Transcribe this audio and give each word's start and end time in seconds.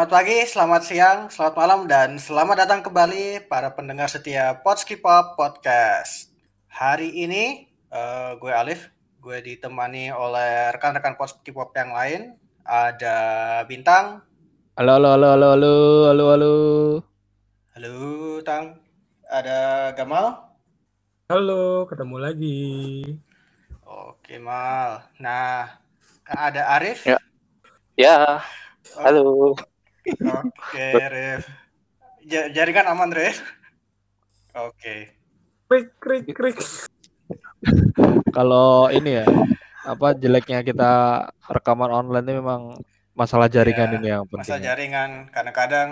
Selamat 0.00 0.16
pagi, 0.16 0.38
selamat 0.48 0.82
siang, 0.88 1.18
selamat 1.28 1.54
malam, 1.60 1.80
dan 1.84 2.16
selamat 2.16 2.64
datang 2.64 2.80
kembali 2.80 3.52
para 3.52 3.68
pendengar 3.68 4.08
setia 4.08 4.56
Potski 4.64 4.96
Pop 4.96 5.36
Podcast. 5.36 6.32
Hari 6.72 7.20
ini 7.20 7.68
uh, 7.92 8.32
gue 8.40 8.48
Alif, 8.48 8.88
gue 9.20 9.44
ditemani 9.44 10.08
oleh 10.08 10.72
rekan-rekan 10.72 11.20
Potski 11.20 11.52
Pop 11.52 11.76
yang 11.76 11.92
lain. 11.92 12.32
Ada 12.64 13.16
Bintang. 13.68 14.24
Halo, 14.80 14.96
halo, 14.96 15.08
halo, 15.12 15.28
halo, 15.36 15.48
halo, 15.52 15.72
halo, 16.08 16.24
halo. 16.32 16.54
Halo, 17.76 17.94
Tang. 18.40 18.80
Ada 19.28 19.92
Gamal. 20.00 20.48
Halo, 21.28 21.84
ketemu 21.84 22.16
lagi. 22.16 22.60
Oke, 23.84 24.40
Mal. 24.40 25.04
Nah, 25.20 25.76
ada 26.24 26.72
Arif. 26.80 27.04
Ya. 27.04 27.20
Ya. 28.00 28.40
Halo. 28.96 29.60
Oke, 30.08 30.86
Ref. 31.12 31.44
jaringan 32.26 32.86
aman, 32.88 33.10
Ref? 33.12 33.42
Oke. 34.56 35.14
Krik, 35.70 35.88
krik, 36.02 36.26
krik. 36.34 36.58
Kalau 38.34 38.88
ini 38.90 39.22
ya, 39.22 39.26
apa 39.84 40.16
jeleknya 40.16 40.64
kita 40.64 40.92
rekaman 41.46 41.92
online 41.92 42.26
ini 42.26 42.34
memang 42.40 42.62
masalah 43.14 43.46
jaringan 43.46 43.94
ya, 43.94 43.96
ini 44.00 44.08
yang 44.08 44.24
penting. 44.26 44.48
Masalah 44.48 44.62
jaringan, 44.64 45.10
kadang-kadang 45.30 45.88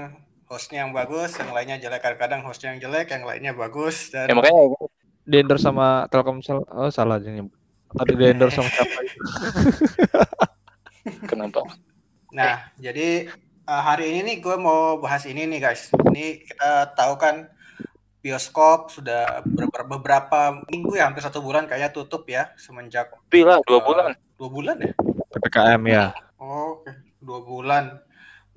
hostnya 0.49 0.83
yang 0.83 0.97
bagus, 0.97 1.37
yang 1.37 1.53
lainnya 1.53 1.77
jelek. 1.77 2.01
Kadang-kadang 2.01 2.41
hostnya 2.49 2.75
yang 2.75 2.81
jelek, 2.89 3.13
yang 3.13 3.25
lainnya 3.29 3.53
bagus. 3.53 4.11
Dan... 4.11 4.33
Ya 4.33 4.35
makanya 4.35 4.65
di 5.29 5.37
endorse 5.37 5.65
sama 5.69 6.09
Telkomsel. 6.09 6.65
Oh 6.73 6.89
salah 6.89 7.21
aja 7.21 7.29
Tadi 7.89 8.13
di 8.17 8.25
endorse 8.25 8.57
sama 8.57 8.71
siapa? 8.73 9.01
Kenapa? 11.31 11.65
Nah, 12.33 12.69
jadi 12.77 13.29
uh, 13.69 13.83
hari 13.85 14.17
ini 14.17 14.21
nih 14.25 14.37
gue 14.41 14.57
mau 14.57 14.97
bahas 14.99 15.29
ini 15.29 15.45
nih 15.45 15.61
guys. 15.61 15.93
Ini 15.93 16.49
kita 16.49 16.97
tahu 16.97 17.21
kan 17.21 17.53
bioskop 18.19 18.91
sudah 18.91 19.45
beberapa 19.87 20.59
minggu 20.67 20.99
ya 20.99 21.07
hampir 21.07 21.23
satu 21.23 21.39
bulan 21.39 21.71
kayaknya 21.71 21.95
tutup 21.95 22.27
ya 22.27 22.51
semenjak 22.59 23.15
Bila 23.31 23.63
dua 23.69 23.79
uh, 23.79 23.85
bulan. 23.85 24.05
Dua 24.41 24.51
bulan 24.51 24.77
ya? 24.81 24.93
ppkm 25.29 25.83
ya. 25.87 26.05
Oh, 26.41 26.81
Oke, 26.81 26.97
dua 27.21 27.45
bulan. 27.45 27.85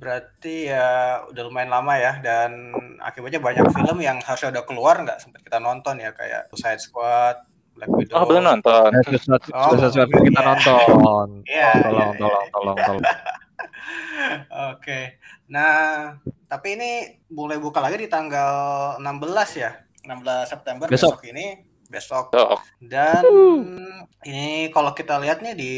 Berarti 0.01 0.65
ya 0.65 1.21
udah 1.29 1.41
lumayan 1.45 1.69
lama 1.69 1.93
ya 1.93 2.17
dan 2.25 2.73
akibatnya 3.05 3.37
banyak 3.37 3.69
film 3.69 4.01
yang 4.01 4.17
harusnya 4.17 4.49
udah 4.49 4.63
keluar 4.65 4.97
nggak 4.97 5.21
sempat 5.21 5.45
kita 5.45 5.61
nonton 5.61 6.01
ya 6.01 6.09
kayak 6.09 6.49
Suicide 6.49 6.81
Squad, 6.81 7.37
Black 7.77 7.91
Widow. 7.93 8.17
Oh 8.17 8.25
belum 8.25 8.49
nonton. 8.49 8.89
Oh, 9.53 9.77
Suicide 9.77 9.93
Squad 9.93 10.09
kita 10.09 10.41
nonton. 10.41 11.45
Iya. 11.45 11.85
Tolong, 11.85 12.11
tolong, 12.17 12.45
tolong, 12.49 12.77
tolong. 12.81 13.05
Oke. 14.75 15.21
Nah, 15.49 16.15
tapi 16.47 16.75
ini 16.79 16.91
mulai 17.31 17.57
buka 17.57 17.79
lagi 17.79 17.97
di 18.01 18.09
tanggal 18.11 18.97
16 18.99 19.61
ya. 19.61 19.71
16 20.01 20.49
September 20.49 20.85
besok, 20.89 21.21
besok 21.21 21.29
ini 21.29 21.61
besok. 21.91 22.33
Oh. 22.33 22.57
Dan 22.81 23.21
ini 24.25 24.71
kalau 24.73 24.95
kita 24.95 25.21
lihat 25.21 25.43
nih 25.45 25.53
di 25.53 25.73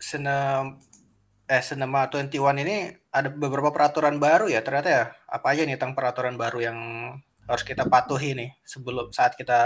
Cinema 0.00 0.76
eh 1.46 1.62
Cinema 1.62 2.10
21 2.10 2.62
ini 2.66 2.90
ada 3.14 3.30
beberapa 3.30 3.70
peraturan 3.70 4.18
baru 4.18 4.50
ya 4.50 4.62
ternyata 4.62 4.88
ya. 4.88 5.04
Apa 5.26 5.54
aja 5.54 5.62
nih 5.66 5.76
tentang 5.78 5.94
peraturan 5.94 6.34
baru 6.34 6.58
yang 6.62 6.78
harus 7.46 7.62
kita 7.62 7.86
patuhi 7.86 8.34
nih 8.34 8.50
sebelum 8.66 9.14
saat 9.14 9.38
kita 9.38 9.58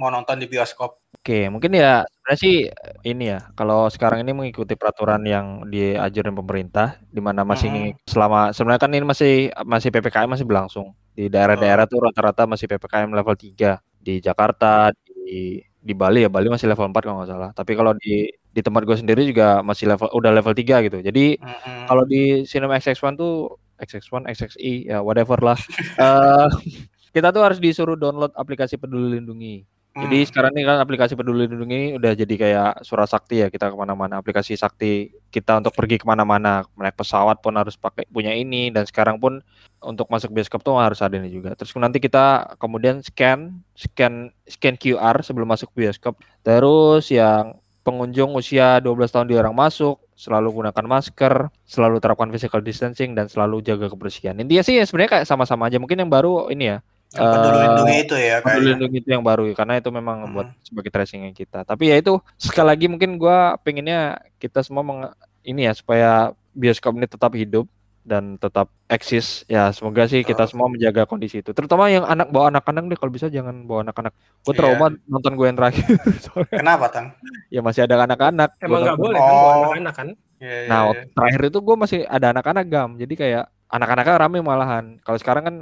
mau 0.00 0.08
nonton 0.08 0.40
di 0.40 0.48
bioskop. 0.48 0.96
Oke, 1.18 1.50
mungkin 1.50 1.74
ya 1.74 2.06
sebenarnya 2.06 2.38
sih 2.38 2.56
ini 3.04 3.24
ya, 3.34 3.40
kalau 3.58 3.90
sekarang 3.90 4.22
ini 4.22 4.32
mengikuti 4.32 4.78
peraturan 4.78 5.20
yang 5.26 5.66
diajurin 5.66 6.32
pemerintah, 6.32 7.02
di 7.10 7.18
mana 7.18 7.42
masih 7.42 7.68
hmm. 7.68 8.06
selama 8.06 8.54
sebenarnya 8.54 8.80
kan 8.80 8.92
ini 8.94 9.04
masih 9.04 9.32
masih 9.66 9.90
PPKM 9.90 10.30
masih 10.30 10.46
berlangsung. 10.46 10.94
Di 11.18 11.26
daerah-daerah 11.26 11.84
tuh 11.90 12.06
rata-rata 12.06 12.46
masih 12.46 12.70
PPKM 12.70 13.10
level 13.10 13.34
3. 13.34 13.82
Di 13.98 14.22
Jakarta, 14.22 14.94
di 14.94 15.58
di 15.82 15.92
Bali 15.92 16.22
ya, 16.24 16.30
Bali 16.30 16.46
masih 16.46 16.70
level 16.70 16.86
4 16.94 17.02
kalau 17.02 17.16
nggak 17.20 17.30
salah. 17.34 17.50
Tapi 17.52 17.72
kalau 17.74 17.92
di 17.98 18.30
di 18.30 18.60
tempat 18.62 18.82
gue 18.86 18.96
sendiri 18.96 19.26
juga 19.26 19.60
masih 19.66 19.90
level 19.90 20.08
udah 20.14 20.30
level 20.32 20.54
3 20.54 20.86
gitu. 20.86 20.98
Jadi 21.02 21.36
hmm. 21.36 21.86
kalau 21.90 22.06
di 22.06 22.46
Cinema 22.46 22.78
XX1 22.78 23.18
tuh 23.18 23.58
XX1, 23.82 24.22
XXI 24.32 24.72
ya 24.90 24.98
whatever 25.02 25.38
lah. 25.42 25.58
uh, 25.98 26.46
kita 27.14 27.34
tuh 27.34 27.42
harus 27.42 27.58
disuruh 27.58 27.98
download 27.98 28.30
aplikasi 28.38 28.78
Peduli 28.78 29.18
Lindungi. 29.18 29.77
Jadi 29.96 30.18
hmm. 30.22 30.28
sekarang 30.30 30.52
ini 30.54 30.62
kan 30.62 30.78
aplikasi 30.78 31.18
Peduli 31.18 31.48
Lindungi 31.48 31.96
udah 31.98 32.12
jadi 32.14 32.34
kayak 32.38 32.72
surat 32.86 33.08
sakti 33.10 33.42
ya 33.42 33.48
kita 33.48 33.72
ke 33.72 33.76
mana-mana. 33.76 34.20
Aplikasi 34.20 34.54
sakti 34.54 35.10
kita 35.32 35.58
untuk 35.58 35.74
pergi 35.74 35.98
ke 35.98 36.06
mana-mana, 36.06 36.62
naik 36.76 36.94
pesawat 36.94 37.40
pun 37.40 37.56
harus 37.56 37.74
pakai 37.74 38.06
punya 38.06 38.30
ini 38.30 38.70
dan 38.70 38.86
sekarang 38.86 39.18
pun 39.18 39.42
untuk 39.82 40.06
masuk 40.06 40.30
bioskop 40.30 40.62
tuh 40.62 40.78
harus 40.78 41.02
ada 41.02 41.18
ini 41.18 41.32
juga. 41.32 41.56
Terus 41.58 41.74
nanti 41.80 41.98
kita 41.98 42.54
kemudian 42.62 43.02
scan, 43.02 43.58
scan, 43.74 44.30
scan 44.46 44.76
QR 44.78 45.18
sebelum 45.24 45.50
masuk 45.50 45.72
bioskop. 45.74 46.20
Terus 46.46 47.10
yang 47.10 47.58
pengunjung 47.82 48.36
usia 48.36 48.84
12 48.84 49.08
tahun 49.08 49.26
di 49.32 49.34
orang 49.34 49.56
masuk 49.56 49.96
selalu 50.18 50.62
gunakan 50.62 50.84
masker, 50.84 51.48
selalu 51.62 52.02
terapkan 52.02 52.28
physical 52.28 52.58
distancing 52.60 53.14
dan 53.14 53.30
selalu 53.30 53.62
jaga 53.62 53.86
kebersihan. 53.86 54.34
Intinya 54.36 54.62
sih 54.66 54.76
ya 54.76 54.84
sebenarnya 54.84 55.22
kayak 55.22 55.26
sama-sama 55.30 55.70
aja. 55.70 55.78
Mungkin 55.78 56.02
yang 56.02 56.10
baru 56.10 56.50
ini 56.50 56.74
ya 56.74 56.78
yang 57.16 57.24
peduli 57.32 57.56
uh, 57.56 57.62
lindungi 57.64 57.96
itu 58.04 58.16
ya 58.20 58.36
peduli 58.44 58.66
lindungi 58.76 58.98
itu 59.00 59.08
yang 59.16 59.24
baru 59.24 59.48
ya 59.48 59.54
karena 59.56 59.80
itu 59.80 59.88
memang 59.88 60.28
hmm. 60.28 60.32
buat 60.36 60.48
sebagai 60.60 60.90
tracingnya 60.92 61.32
kita. 61.32 61.64
Tapi 61.64 61.88
ya 61.88 61.96
itu 61.96 62.20
sekali 62.36 62.68
lagi 62.68 62.84
mungkin 62.84 63.16
gue 63.16 63.38
pengennya 63.64 64.20
kita 64.36 64.60
semua 64.60 64.84
meng, 64.84 65.08
ini 65.40 65.64
ya 65.64 65.72
supaya 65.72 66.36
bioskop 66.52 66.92
ini 67.00 67.08
tetap 67.08 67.32
hidup 67.32 67.64
dan 68.04 68.36
tetap 68.36 68.68
eksis. 68.92 69.48
Ya 69.48 69.72
semoga 69.72 70.04
sih 70.04 70.20
kita 70.20 70.44
oh. 70.44 70.48
semua 70.48 70.68
menjaga 70.68 71.08
kondisi 71.08 71.40
itu. 71.40 71.56
Terutama 71.56 71.88
yang 71.88 72.04
anak 72.04 72.28
bawa 72.28 72.52
anak-anak 72.52 72.92
deh 72.92 72.98
kalau 73.00 73.12
bisa 73.12 73.32
jangan 73.32 73.64
bawa 73.64 73.88
anak-anak. 73.88 74.12
Gue 74.44 74.52
iya. 74.52 74.58
trauma 74.60 74.86
yeah. 74.92 75.08
nonton 75.08 75.32
gue 75.32 75.46
yang 75.48 75.56
terakhir. 75.56 75.84
Kenapa 76.60 76.86
tang? 76.92 77.06
Ya 77.48 77.64
masih 77.64 77.88
ada 77.88 78.04
anak-anak. 78.04 78.52
Emang 78.60 78.84
nggak 78.84 79.00
boleh 79.00 79.20
kan 79.20 79.32
bawa 79.32 79.52
anak-anak 79.64 79.94
kan? 79.96 80.08
Yeah, 80.38 80.58
yeah, 80.64 80.68
nah 80.68 80.80
yeah. 80.92 81.04
terakhir 81.16 81.40
itu 81.48 81.58
gue 81.64 81.76
masih 81.76 82.00
ada 82.04 82.26
anak-anak 82.36 82.64
gam. 82.68 82.90
Jadi 83.00 83.14
kayak 83.16 83.44
anak-anaknya 83.68 84.20
rame 84.20 84.38
malahan. 84.40 84.84
Kalau 85.04 85.18
sekarang 85.20 85.42
kan 85.44 85.56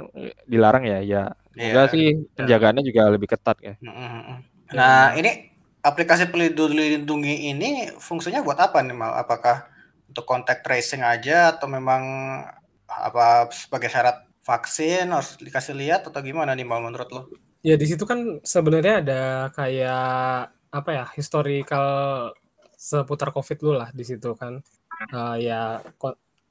dilarang 0.47 0.83
ya, 0.87 0.99
ya. 1.03 1.23
Enggak 1.57 1.85
yeah. 1.89 1.93
sih 1.93 2.05
penjagaannya 2.37 2.83
juga 2.85 3.01
lebih 3.11 3.27
ketat 3.27 3.57
ya. 3.59 3.73
Nah, 4.71 5.15
ini 5.15 5.51
aplikasi 5.83 6.27
Peduli 6.27 6.95
Lindungi 6.95 7.51
ini 7.51 7.91
fungsinya 7.95 8.43
buat 8.43 8.59
apa 8.59 8.83
nih 8.83 8.95
Mal? 8.95 9.13
Apakah 9.15 9.67
untuk 10.07 10.23
kontak 10.23 10.63
tracing 10.63 11.03
aja 11.03 11.55
atau 11.55 11.67
memang 11.67 12.03
apa 12.87 13.51
sebagai 13.51 13.91
syarat 13.91 14.23
vaksin 14.43 15.11
harus 15.11 15.35
dikasih 15.35 15.75
lihat 15.75 16.07
atau 16.07 16.19
gimana 16.23 16.55
nih 16.55 16.67
Mal 16.67 16.79
menurut 16.79 17.09
lo? 17.11 17.21
Ya 17.65 17.75
di 17.75 17.83
situ 17.89 18.07
kan 18.07 18.39
sebenarnya 18.47 19.03
ada 19.03 19.23
kayak 19.51 20.55
apa 20.71 20.89
ya 20.93 21.05
historical 21.15 21.87
seputar 22.77 23.33
COVID 23.33 23.57
lu 23.65 23.71
lah 23.75 23.89
di 23.91 24.03
situ 24.07 24.31
kan. 24.37 24.63
Uh, 25.13 25.35
ya 25.37 25.83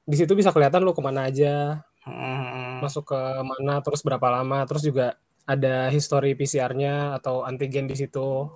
di 0.07 0.15
situ 0.15 0.33
bisa 0.33 0.55
kelihatan 0.55 0.87
lu 0.87 0.95
ke 0.95 1.03
mana 1.03 1.27
aja 1.27 1.83
hmm. 2.07 2.79
masuk 2.79 3.11
ke 3.11 3.19
mana 3.43 3.83
terus 3.83 3.99
berapa 4.01 4.27
lama 4.31 4.63
terus 4.63 4.87
juga 4.87 5.19
ada 5.43 5.91
history 5.91 6.35
PCR-nya 6.35 7.19
atau 7.19 7.43
antigen 7.43 7.91
di 7.91 7.95
situ 7.99 8.47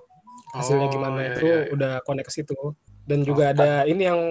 hasilnya 0.51 0.87
oh, 0.87 0.91
gimana 0.91 1.19
iya, 1.23 1.29
itu 1.35 1.45
iya. 1.47 1.59
iya. 1.59 1.69
udah 1.71 1.93
connect 2.07 2.27
ke 2.31 2.33
situ 2.43 2.59
dan 3.03 3.23
juga 3.27 3.51
oh, 3.51 3.53
ada 3.55 3.71
kan. 3.83 3.91
ini 3.91 4.03
yang 4.07 4.21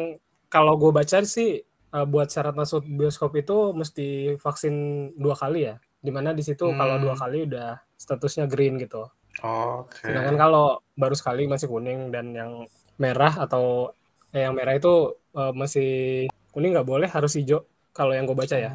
kalau 0.49 0.77
gue 0.81 0.93
baca 0.93 1.21
sih 1.25 1.61
uh, 1.93 2.07
buat 2.09 2.29
syarat 2.33 2.57
masuk 2.57 2.85
bioskop 2.89 3.37
itu 3.37 3.73
mesti 3.77 4.37
vaksin 4.41 4.75
dua 5.17 5.37
kali 5.37 5.69
ya 5.69 5.77
di 6.01 6.11
mana 6.13 6.33
di 6.33 6.41
situ 6.41 6.69
hmm. 6.69 6.77
kalau 6.77 6.97
dua 6.97 7.15
hmm. 7.15 7.21
kali 7.21 7.39
udah 7.45 7.71
statusnya 8.01 8.49
green 8.49 8.81
gitu. 8.81 9.05
Oke. 9.45 10.01
Okay. 10.01 10.11
Sedangkan 10.11 10.37
kalau 10.41 10.67
baru 10.97 11.13
sekali 11.13 11.45
masih 11.45 11.69
kuning 11.69 12.09
dan 12.09 12.33
yang 12.33 12.65
merah 12.97 13.37
atau 13.37 13.93
eh, 14.33 14.49
yang 14.49 14.57
merah 14.57 14.75
itu 14.77 15.17
uh, 15.37 15.53
masih 15.53 16.27
kuning 16.51 16.75
nggak 16.75 16.89
boleh 16.89 17.09
harus 17.09 17.35
hijau 17.39 17.65
kalau 17.91 18.15
yang 18.15 18.27
gue 18.27 18.37
baca 18.37 18.57
ya 18.57 18.71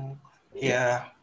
iya 0.56 1.16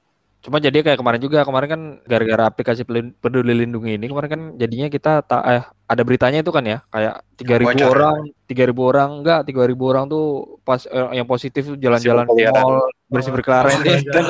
Cuma 0.42 0.58
jadi 0.58 0.82
kayak 0.82 0.98
kemarin 0.98 1.22
juga, 1.22 1.46
kemarin 1.46 1.68
kan 1.70 1.82
gara-gara 2.02 2.50
aplikasi 2.50 2.82
peduli 3.22 3.54
lindungi 3.62 3.94
ini 3.94 4.10
kemarin 4.10 4.26
kan 4.26 4.42
jadinya 4.58 4.90
kita 4.90 5.22
tak 5.22 5.42
eh 5.46 5.62
ada 5.86 6.02
beritanya 6.02 6.42
itu 6.42 6.50
kan 6.50 6.66
ya, 6.66 6.82
kayak 6.90 7.22
tiga 7.38 7.54
ribu 7.62 7.78
orang, 7.86 8.18
tiga 8.50 8.64
ribu 8.66 8.82
orang 8.90 9.22
enggak, 9.22 9.46
tiga 9.46 9.62
ribu 9.70 9.86
orang 9.86 10.10
tuh 10.10 10.58
pas 10.66 10.82
eh, 10.82 11.14
yang 11.14 11.30
positif 11.30 11.70
jalan-jalan 11.78 12.26
ke 12.26 12.50
mall 12.50 12.90
bersih 13.06 13.30
berkeliaran 13.30 13.70
oh, 13.70 13.86
iya. 13.86 14.20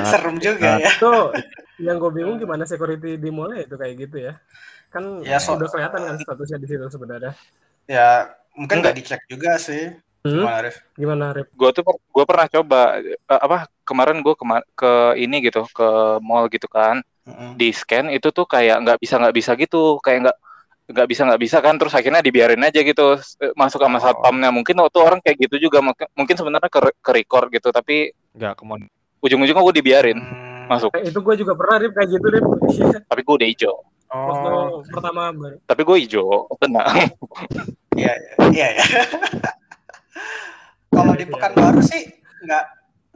nah, 0.00 0.08
Serem 0.16 0.40
juga 0.40 0.80
nah, 0.80 0.80
ya. 0.80 0.90
Tuh 0.96 1.36
yang 1.84 2.00
gue 2.00 2.10
bingung 2.10 2.40
gimana 2.40 2.64
security 2.64 3.20
di 3.20 3.28
mall 3.28 3.52
itu 3.60 3.76
kayak 3.76 3.92
gitu 4.08 4.16
ya. 4.24 4.40
Kan 4.88 5.20
ya, 5.20 5.36
so, 5.36 5.52
udah 5.52 5.68
kelihatan 5.68 6.00
kan 6.00 6.16
statusnya 6.16 6.64
di 6.64 6.66
situ 6.70 6.88
sebenarnya. 6.88 7.36
Ya, 7.84 8.32
mungkin 8.56 8.80
nggak 8.80 8.96
dicek 8.96 9.20
juga 9.28 9.60
sih. 9.60 9.92
Hmm? 10.18 10.34
Gimana 10.34 10.56
Arif? 10.58 10.76
Gimana 10.94 11.22
Arif? 11.30 11.46
Gue 11.54 11.70
tuh 11.70 11.82
gue 11.86 12.24
pernah 12.26 12.46
coba 12.46 12.80
uh, 13.00 13.40
apa 13.40 13.56
kemarin 13.82 14.18
gue 14.18 14.34
kema 14.34 14.60
ke 14.72 14.92
ini 15.16 15.38
gitu 15.40 15.62
ke 15.68 15.88
mall 16.20 16.46
gitu 16.46 16.66
kan 16.66 17.00
mm-hmm. 17.24 17.54
di 17.54 17.68
scan 17.70 18.10
itu 18.10 18.28
tuh 18.28 18.44
kayak 18.44 18.82
nggak 18.82 18.98
bisa 18.98 19.14
nggak 19.16 19.32
bisa 19.32 19.54
gitu 19.54 19.96
kayak 19.98 20.28
nggak 20.28 20.36
nggak 20.88 21.06
bisa 21.06 21.22
nggak 21.22 21.40
bisa 21.40 21.56
kan 21.60 21.76
terus 21.76 21.92
akhirnya 21.92 22.18
dibiarin 22.18 22.60
aja 22.60 22.80
gitu 22.80 23.14
eh, 23.14 23.52
masuk 23.54 23.78
sama 23.78 23.96
Oh. 23.96 24.02
satpamnya 24.02 24.48
mungkin 24.48 24.74
waktu 24.78 24.98
orang 24.98 25.20
kayak 25.20 25.36
gitu 25.38 25.68
juga 25.68 25.84
mungkin 25.84 26.34
sebenarnya 26.34 26.66
ke, 26.66 26.80
ke 26.98 27.10
record 27.14 27.48
gitu 27.48 27.68
tapi 27.68 28.10
Enggak, 28.32 28.56
kemon. 28.56 28.88
ujung-ujungnya 29.20 29.62
gue 29.62 29.76
dibiarin 29.76 30.18
Hmm. 30.18 30.66
masuk 30.66 30.92
Eh, 30.96 31.08
itu 31.08 31.18
gue 31.18 31.34
juga 31.36 31.52
pernah 31.54 31.76
Rip 31.78 31.92
kayak 31.92 32.08
gitu 32.10 32.26
Rip. 32.28 32.44
Iya, 32.68 32.86
tapi 33.08 33.20
gue 33.22 33.34
udah 33.36 33.48
hijau 33.48 33.76
waktu 34.08 34.48
Oh, 34.48 34.80
pertama 34.88 35.28
baru. 35.30 35.56
tapi 35.62 35.80
gue 35.84 35.96
hijau 36.00 36.28
tenang 36.56 37.12
iya, 37.92 38.12
iya, 38.50 38.68
iya. 38.72 38.84
Kalau 40.88 41.12
di 41.14 41.24
Iya. 41.28 41.32
Pekanbaru 41.36 41.80
sih 41.84 42.02
nggak 42.44 42.64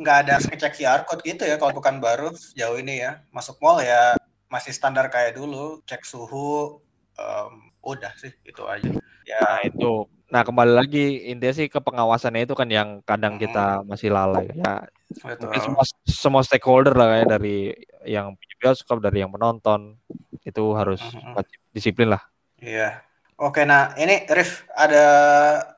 nggak 0.02 0.16
ada 0.26 0.34
ngecek 0.40 0.72
QR 0.76 1.02
code 1.06 1.22
gitu 1.22 1.44
ya 1.46 1.56
kalau 1.56 1.72
Pekanbaru 1.76 2.34
sejauh 2.34 2.78
ini 2.80 3.00
ya. 3.02 3.22
Masuk 3.30 3.58
mall 3.62 3.80
ya 3.80 4.16
masih 4.52 4.72
standar 4.76 5.08
kayak 5.08 5.36
dulu, 5.40 5.80
cek 5.88 6.04
suhu, 6.04 6.76
em, 7.16 7.52
udah 7.80 8.12
sih 8.20 8.32
itu 8.44 8.62
aja. 8.68 8.92
Ya, 9.24 9.40
Nah, 9.40 9.60
itu. 9.64 10.04
Nah, 10.32 10.42
kembali 10.44 10.72
lagi 10.72 11.28
intinya 11.28 11.52
sih 11.52 11.68
ke 11.68 11.76
pengawasannya 11.80 12.48
itu 12.48 12.56
kan 12.56 12.68
yang 12.68 13.00
kadang 13.04 13.36
kita 13.36 13.84
masih 13.84 14.08
lalai. 14.12 14.48
Ya, 14.52 14.84
betul. 15.24 15.52
semua 15.60 15.84
semua 16.08 16.42
stakeholder 16.44 16.96
lah 16.96 17.08
kayak 17.16 17.28
dari 17.36 17.72
yang 18.08 18.32
punya 18.36 18.54
bioskop, 18.60 18.98
dari 19.04 19.20
yang 19.20 19.28
menonton 19.32 19.96
itu 20.42 20.64
harus 20.72 21.00
Mhm. 21.00 21.36
wajib 21.36 21.58
disiplin 21.72 22.08
lah. 22.12 22.22
Iya. 22.58 23.00
Oke, 23.42 23.66
nah 23.66 23.90
ini 23.98 24.22
Rif, 24.30 24.70
ada 24.70 25.06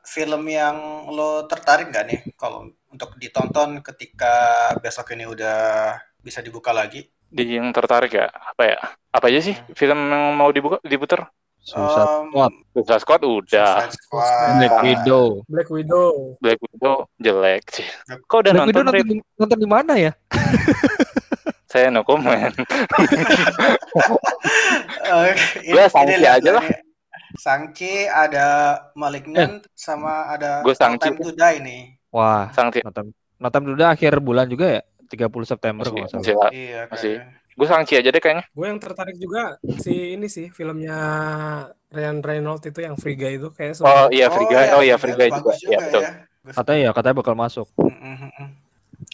film 0.05 0.45
yang 0.53 1.09
lo 1.09 1.49
tertarik 1.49 1.89
nggak 1.89 2.05
nih 2.05 2.21
kalau 2.37 2.69
untuk 2.93 3.17
ditonton 3.17 3.81
ketika 3.81 4.69
besok 4.85 5.17
ini 5.17 5.25
udah 5.25 5.97
bisa 6.21 6.45
dibuka 6.45 6.77
lagi? 6.77 7.09
di 7.35 7.59
yang 7.59 7.75
tertarik 7.75 8.15
ya 8.15 8.31
apa 8.31 8.63
ya 8.63 8.79
apa 9.11 9.27
aja 9.27 9.43
sih 9.43 9.59
film 9.75 9.99
yang 10.07 10.39
mau 10.39 10.55
dibuka 10.55 10.79
diputer 10.87 11.27
Susah. 11.65 12.21
Em, 12.21 12.29
Squad. 12.29 12.53
Suicide 12.77 13.01
Squad 13.01 13.23
udah 13.25 13.71
Suicide 13.89 13.97
Squad. 13.97 14.53
Black 14.61 14.77
Widow. 14.85 15.25
Black 15.49 15.69
Widow. 15.73 16.11
Black 16.39 16.61
Widow 16.61 17.09
jelek 17.19 17.65
sih 17.75 17.87
kok 18.31 18.39
udah 18.47 18.53
Black 18.55 18.69
Widow 18.71 18.85
nonton 18.85 18.95
nonton, 18.95 19.01
Rip? 19.03 19.07
di, 19.11 19.17
nonton 19.41 19.59
di 19.59 19.69
mana 19.69 19.93
ya? 19.99 20.13
saya 21.75 21.91
no 21.91 22.07
comment 22.07 22.55
Eh, 25.05 25.37
ini 25.71 26.15
lihat 26.19 26.43
aja 26.43 26.51
lah. 26.59 26.65
Nih. 27.35 27.43
Shang-Chi 27.43 28.07
ada 28.07 28.47
Malignant 28.95 29.67
sama 29.75 30.31
ada 30.31 30.63
Gua 30.63 30.73
No 30.73 30.79
Shang-Chi 30.79 31.11
Time 31.11 31.19
to 31.19 31.31
Die 31.35 31.59
nih. 31.59 31.83
Wah, 32.15 32.47
sang 32.55 32.71
nonton 32.71 33.11
nonton 33.43 33.63
udah 33.75 33.91
akhir 33.91 34.23
bulan 34.23 34.47
juga 34.47 34.79
ya? 34.79 34.83
30 35.11 35.45
September 35.45 35.83
kalau 35.85 36.07
nggak 36.07 36.23
salah. 36.23 36.51
Iya, 36.55 36.87
Masih. 36.89 37.19
gue 37.55 37.67
sangci 37.71 37.95
aja 37.95 38.11
deh 38.11 38.19
kayaknya 38.19 38.51
Gue 38.51 38.67
yang 38.67 38.83
tertarik 38.83 39.15
juga 39.15 39.63
si 39.79 40.19
ini 40.19 40.27
sih 40.27 40.51
filmnya 40.51 40.99
Ryan 41.87 42.19
Reynolds 42.19 42.67
itu 42.67 42.83
yang 42.83 42.99
Free 42.99 43.15
Guy 43.15 43.39
itu 43.39 43.55
kayak 43.55 43.79
oh 43.79 44.11
iya 44.11 44.27
free 44.27 44.51
guy 44.51 44.75
oh 44.75 44.83
iya 44.83 44.99
free 44.99 45.15
guy 45.15 45.31
juga 45.31 45.55
iya 45.63 45.79
betul 45.79 46.03
ya. 46.03 46.27
Katanya 46.53 46.81
ya, 46.81 46.91
katanya 46.93 47.17
bakal 47.25 47.35
masuk. 47.39 47.67
Mm-mm. 47.81 48.49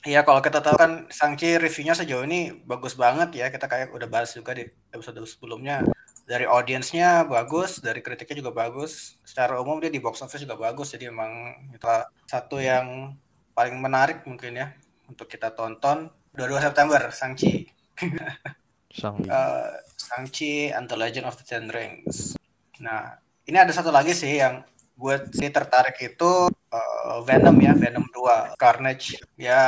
Iya 0.00 0.24
kalau 0.24 0.40
kita 0.40 0.64
tahu 0.64 0.76
kan 0.80 0.92
Shang-Chi 1.12 1.60
reviewnya 1.60 1.92
sejauh 1.92 2.24
ini 2.24 2.56
bagus 2.64 2.96
banget 2.96 3.36
ya. 3.36 3.46
Kita 3.52 3.68
kayak 3.68 3.92
udah 3.92 4.08
bahas 4.08 4.32
juga 4.32 4.56
di 4.56 4.64
episode 4.92 5.20
sebelumnya. 5.28 5.84
Dari 6.24 6.48
audiensnya 6.48 7.28
bagus 7.28 7.84
dari 7.84 8.00
kritiknya 8.00 8.40
juga 8.40 8.52
bagus. 8.54 9.20
Secara 9.28 9.60
umum 9.60 9.76
dia 9.76 9.92
di 9.92 10.00
box 10.00 10.24
office 10.24 10.40
juga 10.40 10.56
bagus. 10.56 10.96
Jadi 10.96 11.12
emang 11.12 11.52
itu 11.76 11.84
satu 12.24 12.56
yang 12.56 13.12
paling 13.52 13.76
menarik 13.76 14.24
mungkin 14.24 14.56
ya 14.56 14.72
untuk 15.04 15.28
kita 15.28 15.52
tonton. 15.52 16.08
22 16.32 16.64
September 16.64 17.00
Shang-Chi. 17.12 17.52
Sang 18.90 19.22
Eh, 19.22 19.72
Shang-Chi 19.94 20.74
and 20.74 20.90
the 20.90 20.98
Legend 20.98 21.26
of 21.30 21.38
the 21.38 21.46
Ten 21.46 21.70
Rings. 21.70 22.34
Nah, 22.82 23.14
ini 23.46 23.54
ada 23.54 23.70
satu 23.70 23.94
lagi 23.94 24.10
sih 24.10 24.42
yang 24.42 24.66
gue 25.00 25.14
sih 25.32 25.48
tertarik 25.56 25.96
itu 26.04 26.30
eh, 26.76 27.18
Venom 27.26 27.56
ya, 27.66 27.72
Venom 27.72 28.06
2, 28.12 28.60
Carnage. 28.60 29.16
Ya, 29.40 29.60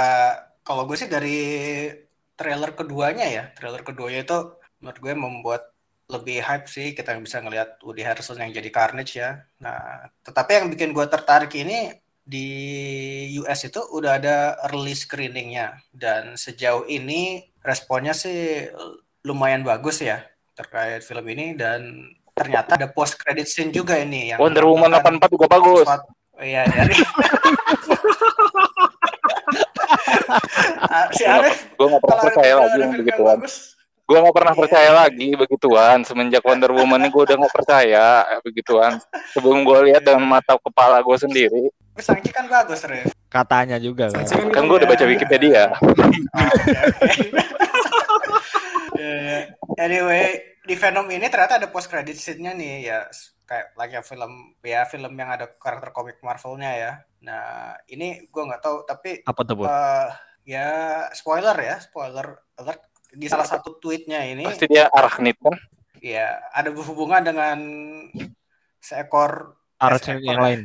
kalau 0.66 0.84
gue 0.88 0.96
sih 1.00 1.08
dari 1.08 1.38
trailer 2.38 2.70
keduanya 2.76 3.26
ya, 3.36 3.44
trailer 3.56 3.82
keduanya 3.88 4.20
itu 4.26 4.38
menurut 4.82 4.98
gue 5.04 5.12
membuat 5.16 5.62
lebih 6.10 6.44
hype 6.44 6.68
sih 6.68 6.92
kita 6.92 7.16
bisa 7.16 7.40
ngelihat 7.40 7.80
Woody 7.80 8.04
Harrelson 8.04 8.42
yang 8.42 8.52
jadi 8.52 8.68
Carnage 8.68 9.12
ya. 9.16 9.48
Nah, 9.64 10.12
tetapi 10.26 10.50
yang 10.60 10.66
bikin 10.68 10.90
gue 10.92 11.06
tertarik 11.08 11.52
ini 11.56 11.96
di 12.22 12.46
US 13.42 13.66
itu 13.66 13.80
udah 13.82 14.20
ada 14.20 14.36
early 14.70 14.94
screeningnya 14.94 15.82
dan 15.90 16.38
sejauh 16.38 16.86
ini 16.86 17.50
responnya 17.66 18.14
sih 18.14 18.70
lumayan 19.26 19.66
bagus 19.66 20.02
ya 20.02 20.22
terkait 20.54 21.02
film 21.02 21.26
ini 21.26 21.58
dan 21.58 22.06
ternyata 22.32 22.70
ada 22.74 22.86
post 22.86 23.14
credit 23.14 23.44
scene 23.44 23.68
juga 23.68 23.94
ini 23.94 24.30
yang 24.30 24.38
Wonder 24.38 24.64
Woman 24.64 24.88
menampilkan 24.90 25.20
84 25.22 25.30
juga 25.30 25.46
bagus 25.48 25.84
suatu- 25.84 26.12
Iya 26.34 26.64
dari 26.64 26.94
Ah, 30.82 31.06
si 31.14 31.22
Arif 31.24 31.68
gue 31.70 31.86
gak 31.86 32.02
pernah 32.02 32.18
percaya 32.22 32.54
lagi 32.56 32.76
yang 32.78 32.92
begituan 32.94 33.36
bagus, 33.38 33.54
gue 34.02 34.16
gak 34.18 34.34
pernah 34.34 34.50
Iya. 34.50 34.60
percaya 34.60 34.90
lagi 34.92 35.28
begituan 35.34 35.98
semenjak 36.02 36.42
Wonder 36.42 36.72
Woman 36.72 36.98
ini 36.98 37.08
gue 37.08 37.22
udah 37.22 37.36
gak 37.38 37.54
percaya 37.54 38.06
begituan 38.40 38.92
sebelum 39.30 39.62
gue 39.62 39.78
lihat 39.86 40.02
dengan 40.02 40.24
mata 40.26 40.56
kepala 40.56 40.98
gue 40.98 41.16
sendiri 41.16 41.62
Shang-Chi 41.94 42.32
kan 42.32 42.48
bagus 42.48 42.80
Rif. 42.82 43.12
katanya 43.28 43.76
juga 43.76 44.08
kan. 44.08 44.24
Kan 44.48 44.64
gue 44.64 44.76
udah 44.78 44.88
baca. 44.88 45.04
Wikipedia 45.04 45.76
Oh, 45.76 45.92
oke. 45.92 47.24
Eh, 49.78 49.84
anyway, 49.84 50.26
di 50.62 50.74
Venom 50.78 51.06
ini 51.10 51.26
ternyata 51.28 51.58
ada 51.58 51.68
post 51.70 51.88
credit 51.90 52.16
scene-nya 52.16 52.52
nih 52.54 52.74
ya 52.86 52.98
kayak 53.42 53.76
like 53.76 53.92
ya 53.92 54.00
film 54.00 54.32
ya 54.64 54.80
film 54.88 55.12
yang 55.18 55.28
ada 55.28 55.50
karakter 55.50 55.92
komik 55.92 56.18
Marvel-nya 56.24 56.72
ya. 56.76 56.92
Nah, 57.22 57.76
ini 57.88 58.24
gue 58.30 58.42
nggak 58.42 58.62
tahu 58.62 58.76
tapi 58.88 59.20
Apa 59.24 59.40
tuh, 59.44 59.66
eh, 59.66 60.08
ya 60.48 60.68
spoiler 61.12 61.56
ya, 61.58 61.76
spoiler 61.78 62.40
alert 62.58 62.80
di 63.12 63.28
salah 63.28 63.44
satu 63.44 63.76
tweetnya 63.76 64.24
ini 64.24 64.48
pasti 64.48 64.64
dia 64.72 64.88
arachnid 64.88 65.36
kan 65.36 65.52
ya 66.00 66.40
ada 66.48 66.72
berhubungan 66.72 67.20
dengan 67.20 67.58
seekor 68.80 69.54
Arachnid 69.78 70.18
seekor 70.18 70.26
yang 70.26 70.38
ya. 70.38 70.42
lain. 70.42 70.60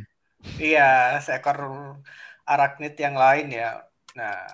Iya, 0.57 0.89
seekor 1.21 1.57
arachnid 2.47 2.95
yang 2.97 3.15
lain 3.19 3.51
ya. 3.51 3.83
Nah, 4.15 4.47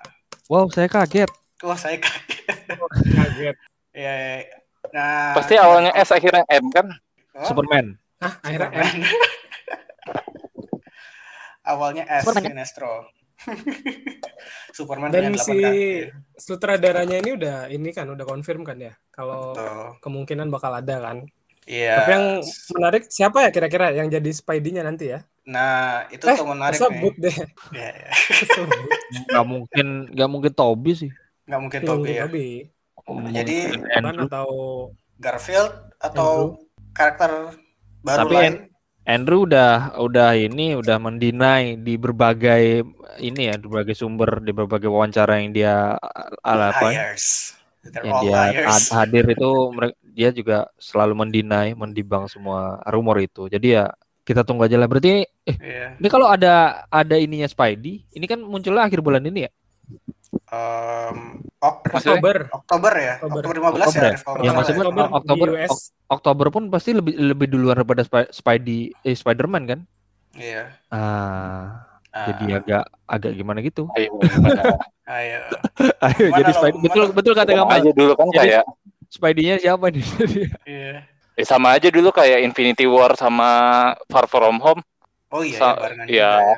Wow, 0.50 0.68
saya 0.68 0.90
kaget. 0.92 1.30
wah 1.64 1.78
saya 1.78 1.96
kaget. 1.96 2.68
kaget. 3.16 3.56
Ya, 3.94 4.10
ya. 4.10 4.36
nah 4.90 5.32
pasti 5.32 5.54
awalnya 5.54 5.94
S 5.94 6.10
akhirnya 6.10 6.42
M 6.46 6.66
kan 6.68 6.86
Oh, 7.34 7.46
Superman. 7.46 7.94
Ah, 8.18 8.34
akhirnya 8.42 8.70
M. 8.70 8.74
Superman. 8.74 8.98
Awalnya 11.64 12.04
S 12.06 12.22
Superman. 12.22 12.44
Sinestro. 12.44 12.92
Superman 14.76 15.10
Dan 15.10 15.34
si 15.34 15.58
sutradaranya 16.36 17.18
ini 17.18 17.30
udah 17.34 17.56
ini 17.68 17.90
kan 17.90 18.06
udah 18.06 18.22
confirm 18.22 18.62
kan 18.62 18.78
ya 18.78 18.92
kalau 19.10 19.52
Betul. 19.52 19.98
kemungkinan 20.00 20.46
bakal 20.48 20.70
ada 20.72 20.96
kan. 21.00 21.16
Iya. 21.64 21.96
Tapi 21.98 22.10
yang 22.12 22.26
menarik 22.76 23.02
siapa 23.08 23.40
ya 23.40 23.48
kira-kira 23.48 23.88
yang 23.90 24.06
jadi 24.06 24.30
Spidey-nya 24.30 24.84
nanti 24.84 25.10
ya? 25.10 25.24
Nah, 25.44 26.04
itu 26.08 26.22
Eh, 26.22 26.36
tuh 26.36 26.46
menarik 26.46 26.76
Sebut 26.76 27.14
nih. 27.16 27.24
deh. 27.24 27.36
Iya, 27.72 27.88
iya. 27.90 28.10
Sebut. 28.54 28.78
Gak 29.26 29.44
mungkin, 29.48 29.86
gak 30.12 30.28
mungkin 30.28 30.52
Toby 30.52 30.92
sih. 30.94 31.10
Nggak 31.44 31.60
mungkin 31.60 31.80
Toby 31.82 32.10
ya. 32.12 32.24
Toby. 32.28 32.48
Jadi, 33.06 33.56
Andrew, 33.92 34.26
atau 34.26 34.48
Garfield 35.20 35.72
atau 36.00 36.58
karakter 36.96 37.52
baru 38.00 38.18
Tapi 38.24 38.34
lain. 38.34 38.54
Andrew 39.04 39.44
udah 39.44 40.00
udah 40.00 40.32
ini 40.32 40.72
udah 40.80 40.96
mendinai 40.96 41.76
di 41.76 42.00
berbagai 42.00 42.80
ini 43.20 43.52
ya, 43.52 43.60
di 43.60 43.68
berbagai 43.68 43.92
sumber, 43.92 44.40
di 44.40 44.48
berbagai 44.56 44.88
wawancara 44.88 45.44
yang 45.44 45.52
dia 45.52 46.00
ala 46.40 46.72
apa 46.72 46.88
ya, 46.88 47.12
Liars. 47.12 47.52
They're 47.84 48.00
yang 48.00 48.16
dia 48.24 48.32
liars. 48.32 48.88
had- 48.88 48.92
hadir 49.04 49.28
itu 49.28 49.50
mere- 49.76 49.98
dia 50.00 50.32
juga 50.32 50.72
selalu 50.80 51.20
mendinai, 51.20 51.76
mendibang 51.76 52.24
semua 52.32 52.80
rumor 52.88 53.20
itu. 53.20 53.44
Jadi 53.52 53.76
ya 53.76 53.92
kita 54.24 54.40
tunggu 54.40 54.64
aja 54.64 54.80
lah. 54.80 54.88
Berarti 54.88 55.28
eh, 55.28 55.56
Iya. 55.60 56.00
ini 56.00 56.08
kalau 56.08 56.24
ada 56.24 56.88
ada 56.88 57.16
ininya 57.20 57.44
Spidey, 57.44 58.08
ini 58.08 58.24
kan 58.24 58.40
munculnya 58.40 58.88
akhir 58.88 59.04
bulan 59.04 59.20
ini 59.20 59.44
ya? 59.44 59.50
Em, 60.54 61.18
Ok- 61.58 61.80
Maksudnya? 61.88 62.20
Oktober. 62.20 62.36
Oktober 62.52 62.92
ya. 62.94 63.14
Oktober. 63.16 63.40
Oktober 63.40 63.56
15 63.56 63.72
Oktober 63.80 63.88
ya. 63.96 64.04
ya? 64.04 64.18
Kalau 64.20 64.36
Ya, 64.38 64.50
maksudnya 64.52 64.78
salah 64.78 64.92
Oktober, 64.92 65.16
Oktober. 65.16 65.48
Ok- 65.66 65.88
Oktober 66.06 66.46
pun 66.50 66.62
pasti 66.68 66.90
lebih 66.92 67.14
lebih 67.16 67.46
duluan 67.48 67.74
daripada 67.74 68.02
Spi- 68.02 68.30
Spidey 68.30 68.80
eh, 68.92 69.12
Spider-Man 69.12 69.62
kan? 69.64 69.80
Iya. 70.34 70.62
Ah, 70.88 71.88
Ah, 72.10 72.30
jadi 72.30 72.60
agak 72.60 72.84
agak 73.08 73.32
gimana 73.32 73.58
gitu. 73.58 73.88
ayo 73.96 74.12
Ayo. 75.04 75.40
Ayo 76.06 76.26
jadi? 76.32 76.52
Spidey 76.52 76.78
betul 76.80 77.04
betul 77.10 77.32
kata 77.32 77.50
Gamal. 77.50 77.74
aja 77.74 77.90
dulu 77.90 78.12
kan 78.12 78.28
Jadi- 78.28 78.38
kayak 78.52 78.64
Spidey-nya 79.06 79.56
siapa 79.58 79.86
nih? 79.88 80.04
Iya. 80.68 80.94
eh, 81.34 81.44
sama 81.44 81.72
aja 81.72 81.88
dulu 81.88 82.10
kayak 82.10 82.42
Infinity 82.42 82.84
War 82.84 83.14
sama 83.14 83.48
Far 84.06 84.26
From 84.26 84.60
Home 84.60 84.82
Oh 85.28 85.40
iya, 85.40 85.56
Sa- 85.56 85.72
ya, 85.72 85.80
barengan 85.80 86.06
iya. 86.06 86.30
juga 86.30 86.44
ya. 86.44 86.56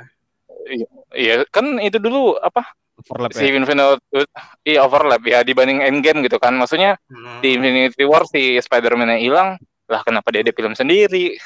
Iya 1.12 1.34
kan 1.46 1.78
itu 1.78 1.96
dulu 1.96 2.34
apa 2.36 2.74
Overlap 2.96 3.30
si 3.30 3.44
ya. 3.44 3.52
Infinity 3.52 4.24
iya 4.64 4.80
overlap 4.80 5.22
ya 5.22 5.40
dibanding 5.40 5.80
Endgame 5.80 6.20
gitu 6.22 6.36
kan 6.36 6.52
maksudnya 6.52 6.96
Hmm. 7.06 7.38
di 7.38 7.54
Infinity 7.54 8.02
War 8.02 8.24
si 8.24 8.56
Spider-Man 8.56 9.12
yang 9.12 9.22
hilang 9.22 9.48
lah 9.86 10.00
kenapa 10.00 10.28
dia 10.30 10.40
ada 10.40 10.50
film 10.50 10.72
sendiri 10.72 11.36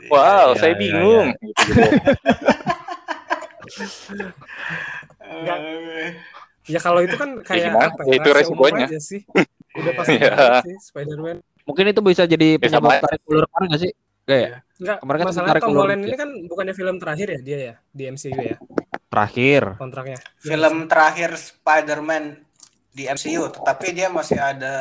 Iya, 0.00 0.06
wow 0.08 0.48
iya, 0.48 0.56
saya 0.56 0.72
iya, 0.72 0.78
bingung 0.78 1.28
gitu 1.40 1.62
gitu 1.66 1.82
Eh, 5.20 6.14
Ya 6.68 6.78
kalau 6.78 7.02
itu 7.02 7.16
kan 7.16 7.40
kayak 7.42 7.66
gimana? 7.66 7.90
apa 7.90 8.00
Ya, 8.06 8.14
itu 8.14 8.28
rahasia 8.30 8.46
umum 8.46 8.62
resikonya. 8.62 8.86
sih. 9.02 9.20
Udah 9.74 9.92
pasti 9.96 10.14
Iya. 10.14 10.30
banget 10.30 10.54
sih 10.62 10.76
Spider-Man. 10.86 11.36
Mungkin 11.66 11.84
itu 11.88 12.00
bisa 12.00 12.22
jadi 12.24 12.48
Ya, 12.52 12.60
penyebab 12.60 13.00
tarik 13.00 13.20
ulur 13.26 13.44
kemarin 13.50 13.66
nggak 13.66 13.80
sih? 13.80 13.92
Gak 14.22 14.38
ya? 14.38 14.48
Enggak, 14.78 14.98
Kemarin 15.02 15.18
kan 15.18 15.26
tarik 15.50 15.62
Tom 15.62 15.70
ulur 15.70 15.80
Holland 15.82 16.00
dia. 16.00 16.08
ini 16.08 16.16
kan 16.16 16.30
bukannya 16.46 16.74
film 16.76 16.96
terakhir 16.96 17.26
ya 17.26 17.40
dia 17.42 17.58
ya 17.58 17.74
di 17.90 18.02
MCU 18.06 18.38
ya 18.38 18.56
Terakhir. 19.10 19.74
kontraknya. 19.74 20.18
film 20.38 20.86
terakhir 20.86 21.34
Spider-Man 21.34 22.46
di 22.90 23.04
MCU, 23.04 23.50
tetapi 23.50 23.90
dia 23.90 24.06
masih 24.06 24.34
ada 24.34 24.74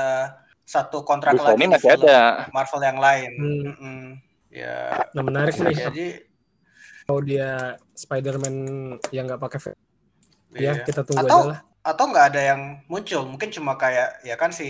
satu 0.63 1.01
kontrak 1.01 1.33
Bruce 1.33 1.45
lagi 1.47 1.57
di 1.59 1.67
masih 1.67 1.89
ada 1.91 2.45
Marvel 2.49 2.81
yang 2.83 2.99
lain. 2.99 3.31
Hmm. 3.35 3.61
Mm-mm. 3.65 4.01
Ya, 4.49 5.05
Nah 5.11 5.21
menarik 5.21 5.53
nih 5.55 5.75
jadi 5.75 6.07
kalau 7.03 7.21
dia 7.21 7.49
Spider-Man 7.91 8.55
yang 9.09 9.25
nggak 9.25 9.37
pakai 9.39 9.59
ve- 9.59 9.77
iya. 10.55 10.73
ya 10.73 10.81
kita 10.83 11.01
tunggu 11.03 11.21
Atau- 11.21 11.41
aja 11.43 11.49
lah. 11.51 11.59
atau 11.81 12.05
nggak 12.05 12.25
ada 12.27 12.41
yang 12.43 12.61
muncul, 12.85 13.25
mungkin 13.25 13.49
cuma 13.49 13.73
kayak 13.75 14.21
ya 14.21 14.35
kan 14.35 14.49
si 14.49 14.69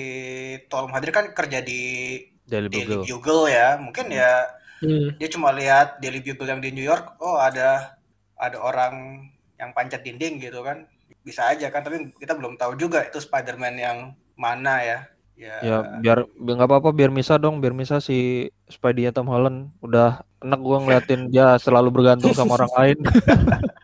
Tom 0.66 0.88
Hadir 0.90 1.12
kan 1.12 1.32
kerja 1.32 1.60
di 1.60 2.16
Daily 2.42 2.68
Daily 2.68 2.96
Bugle. 2.96 3.04
Bugle 3.06 3.44
ya, 3.50 3.76
mungkin 3.76 4.08
ya 4.10 4.48
Hmm. 4.80 5.12
dia 5.16 5.28
cuma 5.28 5.52
lihat 5.52 6.00
Daily 6.00 6.20
Bugle 6.22 6.48
yang 6.50 6.60
di 6.60 6.72
New 6.72 6.82
York, 6.82 7.20
oh 7.20 7.36
ada 7.36 8.00
ada 8.34 8.56
orang 8.58 9.28
yang 9.60 9.70
panjat 9.72 10.02
dinding 10.02 10.40
gitu 10.40 10.64
kan, 10.64 10.88
bisa 11.20 11.46
aja 11.46 11.68
kan, 11.68 11.84
tapi 11.84 12.16
kita 12.16 12.34
belum 12.34 12.56
tahu 12.56 12.74
juga 12.74 13.04
itu 13.04 13.20
Spider-Man 13.20 13.76
yang 13.76 13.98
mana 14.34 14.80
ya. 14.80 15.00
Ya, 15.36 15.56
Ya 15.64 15.78
biar 16.00 16.28
bi- 16.36 16.52
nggak 16.52 16.68
apa-apa 16.68 16.92
biar 16.92 17.08
misah 17.10 17.36
dong, 17.36 17.60
biar 17.60 17.72
misah 17.72 18.00
si 18.00 18.48
Spidey-nya 18.66 19.12
Tom 19.12 19.28
Holland. 19.28 19.72
Udah 19.80 20.20
enak 20.40 20.60
gua 20.60 20.80
ngeliatin 20.80 21.28
dia 21.28 21.56
selalu 21.56 21.92
bergantung 21.92 22.32
sama 22.32 22.56
orang 22.56 22.72
lain. 22.76 22.98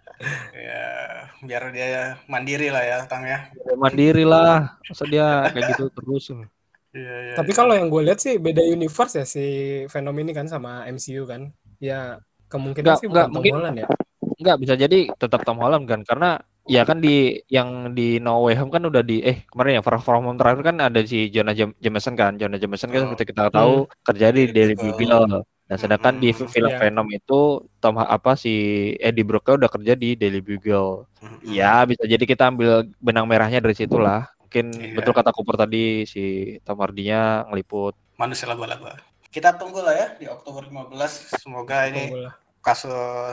ya 0.51 0.83
biar 1.39 1.63
dia 1.71 1.87
mandiri 2.25 2.67
lah 2.67 2.83
ya 2.83 2.97
tangnya. 3.05 3.47
Dia 3.55 3.75
mandiri 3.75 4.23
lah. 4.23 4.75
Masa 4.83 5.03
dia 5.05 5.47
kayak 5.51 5.65
gitu 5.71 5.87
terus. 5.91 6.23
Iya, 6.91 7.15
iya, 7.31 7.33
Tapi 7.35 7.51
iya. 7.51 7.57
kalau 7.59 7.73
yang 7.75 7.87
gue 7.87 8.01
lihat 8.03 8.19
sih 8.19 8.35
beda 8.35 8.63
universe 8.63 9.19
ya 9.19 9.25
si 9.27 9.45
Venom 9.87 10.15
ini 10.15 10.31
kan 10.31 10.47
sama 10.47 10.87
MCU 10.87 11.23
kan. 11.23 11.51
Ya 11.79 12.19
kemungkinan 12.47 12.83
Nggak- 12.83 12.99
sih 12.99 13.07
nggak, 13.07 13.27
bukan 13.27 13.31
Tom 13.31 13.35
mungkin- 13.35 13.53
Holland 13.55 13.77
ya. 13.79 13.87
Enggak 14.35 14.57
bisa 14.57 14.73
jadi 14.73 15.09
tetap 15.11 15.41
Tom 15.41 15.57
Holland 15.57 15.85
kan 15.85 16.01
karena 16.01 16.37
ya 16.65 16.81
kan 16.81 16.97
di 16.97 17.15
yang 17.47 17.93
di 17.93 18.17
No 18.17 18.41
Way 18.41 18.57
Home 18.57 18.69
kan 18.69 18.81
udah 18.81 18.99
di 18.99 19.21
eh 19.21 19.45
kemarin 19.45 19.77
ya 19.77 19.81
Far 19.81 19.97
From 19.97 20.25
Home 20.25 20.35
terakhir 20.35 20.63
kan 20.63 20.77
ada 20.79 20.99
si 21.01 21.29
Jonah 21.29 21.53
Jam- 21.53 21.77
Jameson 21.77 22.13
kan 22.13 22.35
Jonah 22.35 22.57
Jameson 22.57 22.89
kan 22.89 22.99
Oh. 22.99 23.03
seperti 23.07 23.23
kita 23.29 23.47
tahu 23.49 23.73
kerja 24.01 24.27
di 24.29 24.49
Daily 24.49 24.73
Bugle. 24.73 24.97
Bugle 25.25 25.45
nah 25.65 25.77
sedangkan 25.77 26.15
di 26.15 26.29
Mm-mm. 26.29 26.45
film 26.45 26.69
Iya. 26.69 26.77
Venom 26.79 27.07
itu 27.09 27.39
Tom 27.75 27.97
apa 27.97 28.33
si 28.33 28.53
Eddie 28.99 29.25
Brock 29.25 29.49
udah 29.51 29.65
kerja 29.67 29.93
di 29.93 30.13
Daily 30.13 30.37
Bugle 30.37 31.09
Mm-mm. 31.17 31.41
ya 31.43 31.81
bisa 31.83 32.03
jadi 32.03 32.21
kita 32.21 32.49
ambil 32.49 32.71
benang 32.99 33.25
merahnya 33.25 33.57
dari 33.57 33.73
situlah 33.73 34.29
mungkin 34.37 34.69
Iya. 34.71 34.93
betul 34.93 35.11
kata 35.11 35.31
Cooper 35.31 35.57
tadi 35.59 36.03
si 36.03 36.23
Tom 36.61 36.77
Hardy-nya 36.77 37.45
ngeliput 37.45 37.97
manusia 38.15 38.45
laba-laba. 38.45 38.95
Kita 39.27 39.51
tunggu 39.51 39.81
lah 39.81 39.91
ya 39.91 40.07
di 40.15 40.25
Oktober 40.25 40.63
15. 40.63 40.95
Semoga 41.35 41.83
ini 41.85 42.07
Tunggu 42.07 42.23
lah. 42.23 42.33
Kasus 42.65 42.89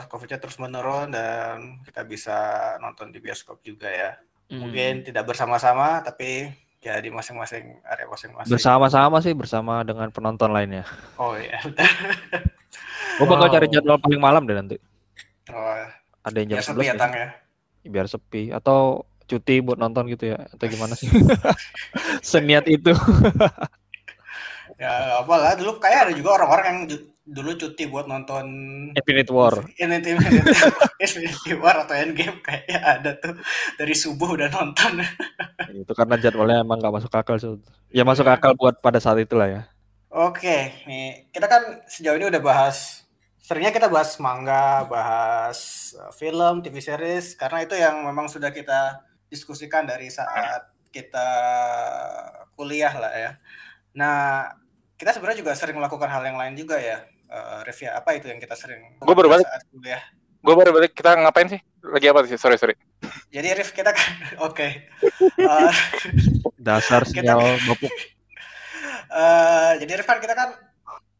COVID-nya 0.07 0.37
terus 0.37 0.61
menurun 0.61 1.09
dan 1.09 1.81
kita 1.83 2.05
bisa 2.05 2.37
nonton 2.79 3.09
di 3.09 3.19
bioskop 3.19 3.65
juga 3.65 3.89
ya. 3.89 4.11
Mungkin 4.53 5.01
tidak 5.03 5.25
bersama-sama 5.25 6.05
tapi 6.05 6.53
ya 6.79 6.99
di 6.99 7.09
masing-masing 7.09 7.81
area 7.83 8.05
masing-masing. 8.05 8.53
bersama-sama 8.53 9.17
sih 9.19 9.33
bersama 9.33 9.81
dengan 9.81 10.11
penonton 10.11 10.51
lainnya 10.51 10.83
Oh 11.17 11.33
iya. 11.33 11.63
gue 13.17 13.25
bakal 13.25 13.47
Wow. 13.47 13.55
cari 13.55 13.67
jadwal 13.69 13.97
paling 13.97 14.19
malam 14.19 14.43
deh 14.45 14.53
nanti 14.53 14.77
Oh, 15.49 15.79
ada 16.23 16.37
yang 16.37 16.53
jam 16.53 16.59
sepi 16.61 16.83
11 16.83 16.85
ya 16.85 16.89
ya. 16.89 16.95
Tang 16.99 17.13
ya. 17.13 17.29
biar 17.85 18.07
sepi 18.07 18.43
atau 18.51 19.07
cuti 19.25 19.59
buat 19.59 19.79
nonton 19.79 20.11
gitu 20.11 20.35
ya 20.35 20.43
atau 20.45 20.67
gimana 20.67 20.93
sih 20.93 21.07
seniat 22.21 22.67
itu 22.67 22.91
Ya 24.83 25.23
apalah. 25.23 25.55
Dulu 25.55 25.79
kayak 25.79 26.11
ada 26.11 26.13
juga 26.19 26.43
orang-orang 26.43 26.67
yang 26.67 26.81
dulu 27.23 27.55
cuti 27.55 27.87
buat 27.87 28.11
nonton 28.11 28.45
Infinite 28.99 29.31
War. 29.31 29.63
Infinity, 29.79 30.19
Infinity 31.07 31.55
War 31.55 31.87
atau 31.87 31.95
Endgame 31.95 32.43
kayaknya 32.43 32.79
ada 32.83 33.11
tuh. 33.23 33.39
Dari 33.79 33.95
subuh 33.95 34.35
udah 34.35 34.51
nonton. 34.51 35.07
itu 35.71 35.93
karena 35.95 36.19
jadwalnya 36.19 36.67
emang 36.67 36.83
nggak 36.83 36.95
masuk 36.99 37.15
akal 37.15 37.39
sih. 37.39 37.55
Ya 37.95 38.03
masuk 38.03 38.27
akal 38.27 38.59
buat 38.59 38.83
pada 38.83 38.99
saat 38.99 39.23
itulah 39.23 39.47
ya. 39.47 39.63
Oke, 40.11 40.83
nih. 40.85 41.31
Kita 41.31 41.47
kan 41.47 41.87
sejauh 41.87 42.19
ini 42.19 42.27
udah 42.29 42.43
bahas 42.43 43.07
seringnya 43.43 43.75
kita 43.75 43.89
bahas 43.91 44.19
manga, 44.23 44.87
bahas 44.87 45.93
uh, 45.97 46.11
film, 46.11 46.61
TV 46.61 46.83
series. 46.83 47.39
Karena 47.39 47.63
itu 47.63 47.79
yang 47.79 48.03
memang 48.03 48.27
sudah 48.27 48.51
kita 48.51 48.99
diskusikan 49.31 49.87
dari 49.87 50.11
saat 50.11 50.69
kita 50.93 51.29
kuliah 52.53 52.93
lah 52.93 53.15
ya. 53.15 53.33
Nah, 53.97 54.53
kita 55.03 55.11
sebenarnya 55.11 55.43
juga 55.43 55.53
sering 55.53 55.75
melakukan 55.75 56.07
hal 56.07 56.23
yang 56.23 56.39
lain 56.39 56.55
juga 56.55 56.79
ya. 56.79 57.03
Uh, 57.27 57.65
Revia, 57.65 57.97
apa 57.97 58.15
itu 58.15 58.29
yang 58.29 58.39
kita 58.39 58.55
sering 58.55 58.95
Gua 58.99 59.13
baru 59.13 59.27
balik. 59.29 59.43
saat 59.43 59.67
kuliah? 59.69 60.03
gue 60.39 60.55
baru 60.55 60.71
balik 60.71 60.91
kita 60.93 61.15
ngapain 61.15 61.47
sih 61.47 61.63
lagi 61.81 62.07
apa 62.07 62.27
sih 62.27 62.35
sorry 62.35 62.59
sorry 62.59 62.75
Jadi 63.31 63.55
Rif 63.55 63.71
kita 63.71 63.95
kan 63.95 64.11
oke. 64.47 64.69
Uh, 65.39 65.71
dasar 66.57 67.07
sinyal 67.09 67.39
bapuk 67.63 67.91
Eh, 69.13 69.73
jadi 69.77 70.01
Rifan 70.01 70.19
kita 70.19 70.33
kan 70.33 70.57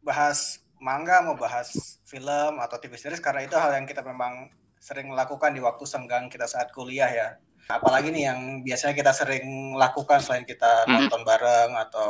bahas 0.01 0.57
manga 0.75 1.21
mau 1.21 1.37
bahas 1.37 1.69
film 2.03 2.57
atau 2.57 2.75
TV 2.75 2.97
series 2.97 3.21
karena 3.21 3.45
itu 3.45 3.53
hal 3.53 3.69
yang 3.71 3.85
kita 3.85 4.01
memang 4.01 4.49
sering 4.75 5.13
lakukan 5.13 5.53
di 5.53 5.61
waktu 5.61 5.85
senggang 5.85 6.25
kita 6.25 6.43
saat 6.43 6.73
kuliah 6.73 7.05
ya. 7.07 7.27
Apalagi 7.69 8.09
nih 8.09 8.27
yang 8.27 8.39
biasanya 8.59 8.91
kita 8.91 9.13
sering 9.13 9.45
lakukan 9.77 10.19
selain 10.19 10.41
kita 10.41 10.83
Hmm. 10.83 11.05
nonton 11.05 11.21
bareng 11.21 11.77
atau 11.79 12.09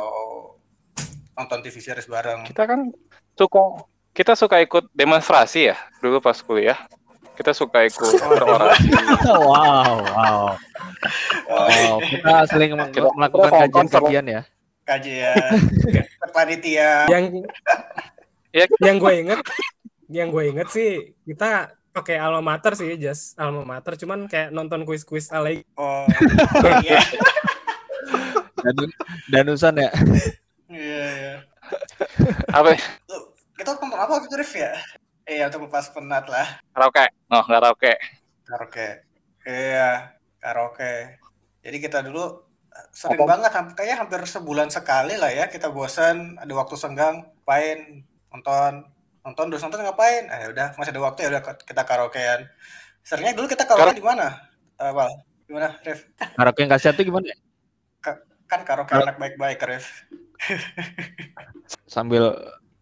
nonton 1.34 1.58
TV 1.60 1.76
series 1.76 2.06
bareng. 2.06 2.42
kita 2.44 2.62
kan 2.64 2.80
suka 3.34 3.62
kita 4.10 4.32
suka 4.34 4.56
ikut 4.58 4.86
demonstrasi 4.90 5.68
ya 5.68 5.76
dulu 5.98 6.18
pas 6.18 6.38
kuliah 6.38 6.78
kita 7.34 7.50
suka 7.50 7.82
ikut 7.82 8.14
berorasi 8.30 8.88
wow 9.26 9.94
wow 10.00 10.44
Oh, 11.44 11.66
wow 11.68 11.96
kita 12.00 12.32
sering 12.46 12.72
Kita- 12.88 13.12
melakukan 13.12 13.50
kita 13.50 13.60
kajian-kajian 13.64 14.26
ya 14.30 14.42
kajian, 14.84 15.56
panitia. 16.36 17.08
Yang 17.08 17.24
Ya. 18.52 18.68
yang 18.78 19.00
gue 19.00 19.14
inget, 19.18 19.40
yang 20.06 20.28
gue 20.28 20.44
inget 20.46 20.68
sih 20.68 20.90
kita 21.24 21.72
pakai 21.90 22.20
alma 22.20 22.38
mater 22.44 22.76
sih, 22.76 22.94
just 22.94 23.34
alma 23.34 23.66
mater. 23.66 23.96
Cuman 23.96 24.28
kayak 24.28 24.52
nonton 24.52 24.84
kuis-kuis 24.84 25.32
ala 25.32 25.50
Oh, 25.74 26.04
iya, 26.84 27.00
dan 28.60 28.76
danusan 29.26 29.74
ya 29.80 29.90
iya, 30.70 31.04
iya. 31.16 31.34
apa 32.52 32.76
Kita 33.54 33.70
nonton 33.78 33.94
apa 33.94 34.10
waktu 34.18 34.26
itu 34.26 34.36
Rif 34.40 34.52
ya? 34.58 34.72
Iya, 35.24 35.48
untuk 35.48 35.70
lepas 35.70 35.88
penat 35.94 36.26
lah. 36.28 36.60
karaoke 36.74 37.04
oh 37.32 37.44
karaoke 37.46 37.92
Karaoke. 38.44 38.88
Iya, 39.48 40.12
karaoke. 40.36 41.16
Jadi 41.64 41.76
kita 41.80 42.04
dulu 42.04 42.44
eh, 42.68 42.86
sering 42.92 43.24
Apa? 43.24 43.40
banget, 43.40 43.50
kayaknya 43.72 43.96
hampir 44.04 44.20
sebulan 44.28 44.68
sekali 44.68 45.16
lah 45.16 45.32
ya 45.32 45.48
kita 45.48 45.72
bosan, 45.72 46.36
ada 46.36 46.52
waktu 46.52 46.76
senggang, 46.76 47.24
ngapain, 47.40 48.04
nonton, 48.28 48.84
nonton, 49.24 49.44
terus 49.48 49.64
nonton 49.64 49.80
ngapain? 49.80 50.28
Ah, 50.28 50.44
ya 50.44 50.48
udah, 50.52 50.68
masih 50.76 50.92
ada 50.92 51.00
waktu 51.00 51.18
ya 51.24 51.28
udah 51.32 51.42
kita 51.64 51.82
karaokean. 51.88 52.40
Seringnya 53.00 53.32
dulu 53.32 53.48
kita 53.48 53.64
karaoke 53.64 53.96
di 53.96 54.04
mana? 54.04 54.28
Eh, 54.76 54.92
Wal, 54.92 55.08
di 55.48 55.52
mana, 55.56 55.72
Rif? 55.80 56.04
karaoke 56.36 56.60
yang 56.64 56.72
kasihan 56.72 56.92
tuh 56.92 57.04
gimana 57.04 57.32
ya? 57.32 57.36
Kan 58.44 58.60
karaoke 58.60 58.92
Kar- 58.92 59.08
anak 59.08 59.16
baik-baik, 59.16 59.56
Rif. 59.64 60.04
Sambil 61.86 62.34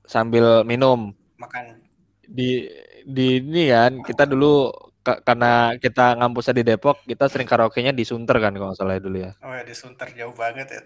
sambil 0.05 0.63
minum 0.63 1.13
Makan. 1.37 1.79
di 2.23 2.67
di 3.03 3.39
ini 3.39 3.69
kan 3.69 3.99
kita 4.01 4.25
dulu 4.25 4.71
ka- 5.01 5.21
karena 5.21 5.75
kita 5.77 6.15
ngampusnya 6.15 6.55
di 6.55 6.65
Depok 6.65 7.03
kita 7.03 7.27
sering 7.27 7.45
karaoke-nya 7.45 7.91
di 7.91 8.03
Sunter 8.03 8.39
kan 8.39 8.53
kalau 8.53 8.71
nggak 8.71 8.79
salah 8.79 8.97
dulu 8.97 9.19
ya 9.21 9.31
Oh 9.43 9.51
ya, 9.51 9.63
di 9.63 9.75
Sunter 9.75 10.09
jauh 10.13 10.33
banget 10.33 10.69
ya. 10.71 10.81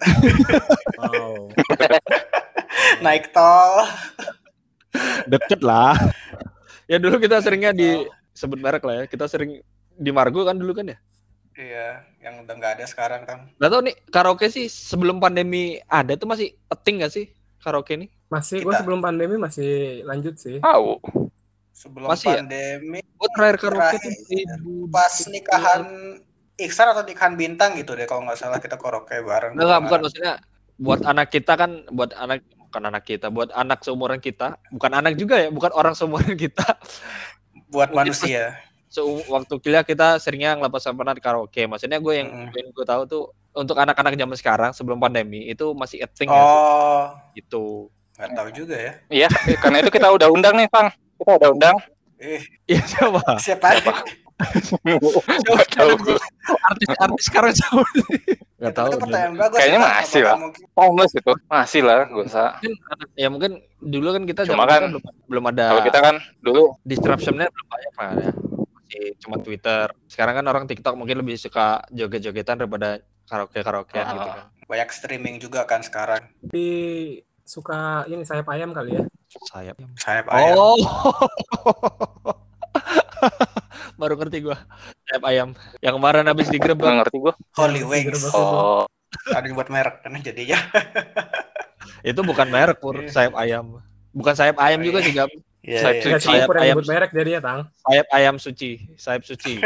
Wow. 0.96 1.52
Naik 3.04 3.30
tol. 3.30 3.84
deket 5.28 5.60
lah 5.60 5.92
ya 6.86 6.96
dulu 6.96 7.20
kita 7.20 7.36
seringnya 7.40 7.76
di 7.76 8.00
sebut 8.32 8.56
merek 8.56 8.80
lah 8.80 8.94
ya 8.94 9.04
kita 9.04 9.28
sering 9.28 9.60
di 9.92 10.10
Margo 10.10 10.40
kan 10.40 10.56
dulu 10.56 10.72
kan 10.72 10.88
ya 10.88 10.96
Iya, 11.56 12.04
yang 12.20 12.44
udah 12.44 12.52
nggak 12.52 12.72
ada 12.76 12.84
sekarang 12.84 13.24
kan. 13.24 13.48
Gak 13.56 13.70
tau 13.72 13.80
nih 13.80 13.96
karaoke 14.12 14.52
sih 14.52 14.68
sebelum 14.68 15.16
pandemi 15.16 15.80
ada 15.88 16.12
tuh 16.12 16.28
masih 16.28 16.52
eting 16.68 17.00
gak 17.00 17.12
sih 17.16 17.32
karaoke 17.64 17.96
nih 17.96 18.12
Masih 18.28 18.60
gue 18.60 18.74
sebelum 18.76 19.00
pandemi 19.00 19.40
masih 19.40 20.04
lanjut 20.04 20.36
sih. 20.36 20.60
tahu 20.60 21.00
Sebelum 21.72 22.08
Masih 22.08 22.32
ya? 22.32 22.40
pandemi, 22.40 23.00
gue 23.00 23.28
terakhir 23.36 23.56
karaoke 23.60 23.96
tuh 24.00 24.12
Terakhir. 24.12 24.46
2000 24.64 24.96
pas 24.96 25.14
nikahan 25.28 25.82
Iksan 26.56 26.88
atau 26.88 27.04
nikahan 27.04 27.34
Bintang 27.36 27.76
gitu 27.76 27.92
deh 27.92 28.08
kalau 28.08 28.24
nggak 28.24 28.40
salah 28.40 28.60
kita 28.60 28.80
karaoke 28.80 29.12
bareng. 29.20 29.56
Enggak, 29.56 29.64
enggak, 29.64 29.80
bukan 29.84 30.00
maksudnya 30.08 30.34
buat 30.76 31.00
anak 31.04 31.28
kita 31.32 31.52
kan 31.56 31.70
buat 31.92 32.10
anak 32.16 32.40
bukan 32.68 32.82
anak 32.92 33.04
kita, 33.08 33.26
buat 33.32 33.48
anak 33.52 33.80
seumuran 33.84 34.20
kita, 34.20 34.56
bukan 34.72 34.92
anak 34.92 35.16
juga 35.16 35.36
ya, 35.40 35.48
bukan 35.48 35.72
orang 35.72 35.92
seumuran 35.96 36.36
kita. 36.36 36.64
Buat 37.72 37.92
Mungkin 37.92 38.12
manusia. 38.12 38.56
So, 38.86 39.18
waktu 39.26 39.58
kuliah 39.58 39.82
kita 39.82 40.16
seringnya 40.16 40.54
ngelepas 40.54 40.86
pernah 40.86 41.10
di 41.10 41.20
karaoke. 41.20 41.66
Maksudnya 41.66 41.98
gue 41.98 42.14
yang 42.16 42.28
yang 42.50 42.66
gue 42.70 42.86
tahu 42.86 43.02
tuh 43.04 43.22
untuk 43.50 43.74
anak-anak 43.74 44.14
zaman 44.14 44.36
sekarang 44.36 44.70
sebelum 44.70 44.96
pandemi 44.96 45.46
itu 45.46 45.74
masih 45.74 46.04
a 46.04 46.08
thing 46.08 46.28
ya, 46.28 46.38
Oh, 46.38 47.04
gitu. 47.32 47.90
nggak 48.14 48.30
tahu 48.32 48.48
juga 48.54 48.76
ya. 48.78 48.92
Iya, 49.08 49.28
karena 49.58 49.80
itu 49.80 49.90
kita 49.90 50.08
udah 50.08 50.28
undang 50.30 50.54
nih, 50.56 50.68
Bang. 50.70 50.88
Kita 51.18 51.32
udah 51.36 51.50
undang. 51.52 51.76
Eh, 52.16 52.40
Iya 52.64 52.80
siapa? 52.84 53.20
siapa? 53.36 53.68
Nggak 54.84 55.68
tahu 55.72 55.90
gue. 56.00 56.16
Artis-artis 56.46 57.24
sekarang 57.26 57.52
siapa? 57.52 57.82
Gak 58.56 58.72
tahu. 58.72 58.88
Itu 58.88 58.96
deh. 58.96 59.02
pertanyaan 59.04 59.34
bagus. 59.36 59.56
Kayaknya 59.60 59.78
ya, 59.78 59.84
masih 59.84 60.22
lah. 60.24 60.36
mungkin- 60.40 60.64
Timeless 60.72 61.12
itu. 61.12 61.32
Masih 61.44 61.80
lah, 61.84 61.98
gak 62.08 62.24
usah. 62.24 62.48
Ya 63.12 63.28
mungkin 63.28 63.50
dulu 63.84 64.08
kan 64.16 64.22
kita 64.24 64.40
Cuma 64.48 64.64
kan, 64.64 64.88
belum, 64.88 65.02
belum 65.28 65.44
ada 65.52 65.64
Kalau 65.76 65.82
kita 65.84 65.98
kan 66.00 66.14
dulu 66.40 66.62
disruptionnya 66.82 67.48
belum 67.52 67.66
banyak 67.68 67.92
kan 67.96 68.14
ya. 68.16 68.32
Masih 68.86 69.18
cuma 69.18 69.36
Twitter. 69.38 69.90
Sekarang 70.06 70.34
kan 70.34 70.46
orang 70.46 70.64
TikTok 70.64 70.94
mungkin 70.94 71.18
lebih 71.18 71.34
suka 71.34 71.82
joget-jogetan 71.90 72.62
daripada 72.62 72.98
karaoke-karaokean 73.26 73.98
Ah. 74.00 74.12
gitu 74.12 74.28
kan. 74.28 74.46
banyak 74.66 74.90
streaming 74.90 75.36
juga 75.38 75.62
kan 75.62 75.78
sekarang. 75.78 76.26
Tapi 76.42 76.66
suka 77.42 78.02
ini 78.06 78.22
sayap 78.22 78.50
ayam 78.50 78.70
kali 78.70 78.98
ya. 78.98 79.02
Sayap. 79.46 79.78
Sayap 79.96 80.26
ayam. 80.28 80.54
Oh. 80.58 80.74
Baru 83.96 84.14
ngerti 84.16 84.42
gua. 84.42 84.58
Sayap 85.06 85.22
ayam. 85.24 85.48
Yang 85.78 85.94
kemarin 85.96 86.26
habis 86.26 86.46
digerebek. 86.48 86.82
ngerti 86.84 87.16
gue. 87.16 87.34
Holy 87.54 87.82
Wings. 87.82 88.26
Oh, 88.30 88.84
Ada 89.30 89.48
buat 89.48 89.70
merek 89.70 90.02
kan 90.02 90.18
jadinya. 90.18 90.58
Itu 92.02 92.20
bukan 92.20 92.50
merek 92.50 92.78
pur, 92.78 92.98
Iya. 92.98 93.10
sayap 93.10 93.34
ayam. 93.38 93.78
Bukan 94.10 94.34
sayap 94.34 94.58
ayam 94.58 94.82
juga 94.82 94.98
sih, 95.00 95.14
Gam. 95.14 95.30
Iya, 95.66 95.80
Sayap 95.82 95.94
iya. 95.96 96.04
Nggak 96.06 96.22
Sayap 96.22 96.48
ayam. 96.54 96.76
merek 96.80 97.10
jadinya 97.10 97.40
tang. 97.42 97.60
Sayap 97.82 98.06
ayam 98.08 98.36
suci, 98.38 98.70
sayap 98.94 99.22
suci. 99.22 99.58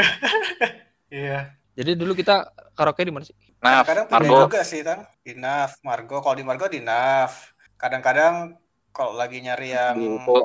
Iya. 1.11 1.51
Jadi 1.75 1.93
dulu 1.93 2.15
kita 2.15 2.47
karaoke 2.73 3.03
di 3.03 3.11
mana 3.11 3.27
sih? 3.27 3.35
nah, 3.59 3.83
Kadang 3.83 4.07
pindah 4.07 4.23
Margo. 4.23 4.47
juga 4.47 4.63
sih, 4.63 4.79
Tang. 4.81 5.03
Di 5.21 5.35
NAF, 5.35 5.83
Margo. 5.83 6.23
Kalau 6.23 6.33
di 6.33 6.45
Margo 6.47 6.67
di 6.67 6.79
NAF. 6.79 7.51
Kadang-kadang 7.75 8.55
kalau 8.89 9.13
lagi 9.13 9.43
nyari 9.43 9.75
yang 9.75 9.99
Gitu. 9.99 10.39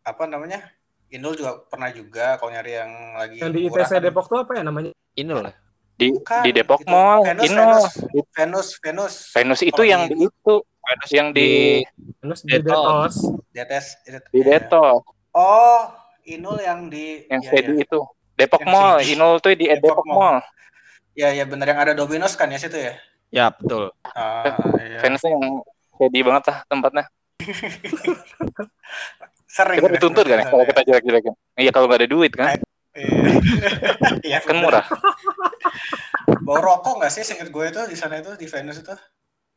apa 0.00 0.24
namanya? 0.24 0.64
Inul 1.08 1.34
juga 1.34 1.60
pernah 1.62 1.88
juga 1.88 2.36
kalau 2.36 2.50
nyari 2.50 2.72
yang 2.74 2.90
lagi 3.14 3.36
Yang 3.38 3.52
di 3.52 3.60
ITC 3.66 3.90
kan. 3.90 4.00
Depok 4.02 4.26
tuh 4.26 4.38
apa 4.40 4.52
ya 4.54 4.62
namanya? 4.62 4.90
Inul 5.14 5.44
ya? 5.44 5.54
Di, 5.94 6.08
Bukan, 6.08 6.40
di 6.40 6.50
Depok 6.52 6.78
itu 6.78 6.88
Mall, 6.88 7.20
Venus, 7.22 7.44
Ino. 7.44 7.58
Venus, 7.60 7.84
Venus, 8.30 8.68
Venus. 8.78 9.14
Venus 9.34 9.60
itu 9.60 9.74
Kalau 9.74 9.84
yang 9.84 10.02
di- 10.06 10.14
di 10.16 10.26
itu, 10.88 11.06
yang 11.12 11.28
di 11.30 11.82
Terus 12.18 12.40
di 12.42 12.50
Detos. 12.56 12.72
Detos. 12.72 13.14
Di 13.52 13.58
atas 13.60 13.84
di 14.32 14.40
iya. 14.40 14.58
Detok, 14.62 15.02
Oh, 15.32 15.82
Inul 16.24 16.58
yang 16.60 16.88
di 16.88 17.24
yang 17.28 17.40
ya, 17.40 17.48
steady 17.48 17.74
ya. 17.78 17.84
itu. 17.84 18.00
Depok 18.34 18.62
Yang 18.62 18.70
Mall, 18.70 18.96
steady. 18.98 19.12
Inul 19.12 19.32
tuh 19.38 19.50
di 19.52 19.66
Depok 19.66 19.82
Depok 19.82 20.06
Mall. 20.06 20.18
Mall. 20.18 20.36
Ya, 21.12 21.28
ya 21.34 21.44
bener 21.44 21.66
yang 21.68 21.80
ada 21.82 21.92
Dominos 21.92 22.34
kan 22.34 22.46
ya 22.48 22.58
situ 22.58 22.78
ya. 22.78 22.94
Ya, 23.28 23.46
betul. 23.50 23.90
Ah, 24.14 24.54
iya. 24.78 25.02
Venusnya 25.02 25.34
yang 25.34 25.44
steady 25.94 26.20
banget 26.22 26.44
lah 26.48 26.58
tempatnya. 26.64 27.04
Sering. 29.48 29.78
Kita 29.80 29.90
dituntut 29.98 30.24
kan 30.28 30.38
ya 30.38 30.46
kalau 30.46 30.64
kita 30.64 30.80
jelek-jelekin. 30.84 31.34
Iya 31.56 31.70
kalau 31.72 31.86
nggak 31.90 32.00
ada 32.04 32.08
duit 32.08 32.32
kan, 32.32 32.56
Iya. 32.94 33.10
Iya, 34.28 34.38
kan 34.42 34.56
murah. 34.58 34.84
Bau 36.42 36.58
rokok 36.58 36.98
nggak 36.98 37.12
sih 37.12 37.22
seinget 37.22 37.50
gue 37.50 37.64
itu 37.68 37.80
di 37.86 37.96
sana 37.96 38.18
itu 38.18 38.34
di 38.34 38.46
Venus 38.48 38.80
itu 38.80 38.94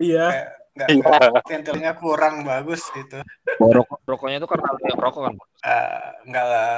Iya. 0.01 0.25
kayak 0.29 0.47
nggak 0.71 0.87
Iya. 0.87 1.03
nggak- 1.03 1.45
ventilnya 1.45 1.91
kurang 1.93 2.35
bagus 2.41 2.87
gitu. 2.91 3.19
Rokok, 3.59 3.99
rokoknya 4.05 4.39
itu 4.39 4.47
karena 4.47 4.67
lu 4.69 4.79
yang 4.81 4.99
rokok 4.99 5.21
kan? 5.27 5.35
Ah, 5.61 6.15
enggak 6.23 6.45
lah. 6.45 6.75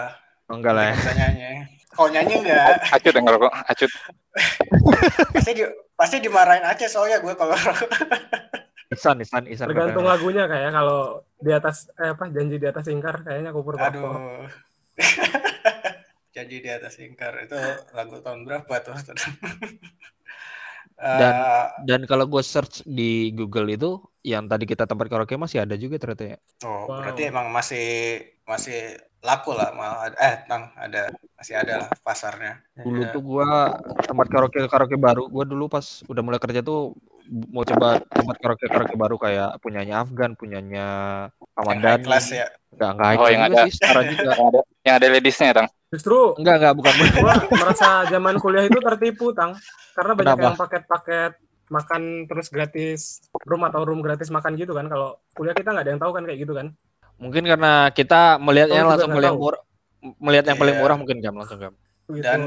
Enggak 0.50 0.74
lah 0.74 0.84
ya. 0.90 0.96
Bisa 0.98 1.14
nyanyi. 1.14 1.50
Kalau 1.88 2.10
nyanyi 2.10 2.34
enggak, 2.42 2.74
Acut 2.90 3.14
yang 3.14 3.22
ngerokok, 3.24 3.52
acut. 3.54 3.92
pasti 5.32 5.52
di, 5.54 5.64
pasti 5.94 6.16
dimarahin 6.20 6.66
aja 6.66 6.86
soalnya 6.88 7.22
gue 7.22 7.34
kalau 7.34 7.54
rokok. 7.54 7.90
Isan, 8.90 9.18
Isan, 9.20 9.46
Isan. 9.46 9.70
Tergantung 9.70 10.02
katanya. 10.02 10.14
lagunya 10.18 10.44
kayak 10.48 10.72
kalau 10.72 11.02
di 11.36 11.50
atas 11.50 11.90
eh, 11.96 12.12
apa 12.12 12.30
janji 12.30 12.58
di 12.58 12.66
atas 12.66 12.86
ingkar 12.88 13.22
kayaknya 13.22 13.50
kupur 13.50 13.74
rokok. 13.74 13.90
Aduh. 13.90 14.46
Janji 16.34 16.62
di 16.62 16.70
atas 16.70 16.98
ingkar 16.98 17.46
itu 17.46 17.54
lagu 17.94 18.18
tahun 18.20 18.42
berapa 18.44 18.74
tuh? 18.82 18.98
Dan- 20.96 21.36
Eh, 21.36 21.66
Dan 21.84 22.02
kalau 22.06 22.26
gue 22.26 22.40
search 22.40 22.86
di 22.86 23.34
Google 23.34 23.68
itu, 23.70 24.00
yang 24.24 24.48
tadi 24.48 24.64
kita 24.64 24.88
tempat 24.88 25.12
karaoke 25.12 25.36
masih 25.36 25.66
ada 25.66 25.76
juga 25.76 26.00
ternyata 26.00 26.36
ya. 26.36 26.38
oh, 26.64 26.88
Wow. 26.88 27.02
berarti 27.02 27.22
emang 27.28 27.52
masih 27.52 27.86
masih 28.44 28.96
laku 29.20 29.52
lah 29.52 29.72
mal 29.72 30.12
eh 30.16 30.36
tang 30.48 30.72
ada 30.76 31.12
masih 31.36 31.56
ada 31.60 31.74
lah 31.84 31.90
pasarnya. 32.00 32.60
Dulu 32.76 33.04
Ya. 33.04 33.12
tuh 33.12 33.22
gua 33.22 33.48
tempat 34.00 34.28
karaoke 34.28 34.64
karaoke 34.68 34.96
baru. 34.96 35.28
Gua 35.28 35.44
dulu 35.44 35.68
pas 35.68 35.84
udah 36.08 36.22
mulai 36.24 36.40
kerja 36.40 36.60
tuh 36.60 36.96
mau 37.52 37.64
coba 37.64 38.00
tempat 38.00 38.36
karaoke 38.40 38.68
karaoke 38.68 38.96
baru 38.96 39.16
kayak 39.20 39.60
punyanya 39.60 40.04
Afgan, 40.04 40.36
punyanya 40.36 40.86
Ahmad 41.56 41.80
high 41.80 42.00
Dhani. 42.00 42.32
ya. 42.32 42.48
Enggak, 42.74 42.90
enggak 42.96 43.08
high 43.08 43.20
Oh, 43.20 43.28
yang 43.28 43.44
ada. 43.44 43.56
sih, 43.68 43.72
juga. 44.08 44.32
Yang 44.84 44.94
ada, 44.94 45.08
ladiesnya 45.10 45.50
Tang. 45.54 45.68
Justru 45.90 46.18
Enggak, 46.36 46.56
enggak, 46.60 46.74
bukan. 46.76 46.94
gua 47.18 47.36
merasa 47.54 47.88
zaman 48.06 48.36
kuliah 48.36 48.66
itu 48.66 48.76
tertipu 48.76 49.30
tang 49.32 49.54
karena 49.94 50.12
banyak 50.12 50.34
Kenapa? 50.34 50.44
yang 50.44 50.58
paket-paket 50.58 51.32
makan 51.70 52.02
terus 52.26 52.48
gratis 52.50 53.02
room 53.46 53.64
atau 53.64 53.82
room 53.82 54.02
gratis 54.02 54.28
makan 54.28 54.58
gitu 54.58 54.74
kan 54.74 54.86
kalau 54.86 55.16
kuliah 55.32 55.54
kita 55.54 55.70
nggak 55.70 55.86
ada 55.86 55.92
yang 55.94 56.02
tahu 56.02 56.12
kan 56.12 56.24
kayak 56.24 56.40
gitu 56.40 56.54
kan 56.54 56.68
Mungkin 57.16 57.46
karena 57.46 57.74
kita 57.90 58.36
melihatnya 58.36 58.82
Oh, 58.82 58.90
langsung 58.90 59.14
melihat 59.14 59.38
murah, 59.38 59.62
melihat 60.20 60.46
yang 60.50 60.58
paling 60.58 60.76
Iya. 60.76 60.82
murah 60.82 60.96
mungkin 60.98 61.18
kan 61.20 61.34
langsung 61.34 61.60
kan. 61.62 61.74
gitu. 62.10 62.20
Dan 62.20 62.40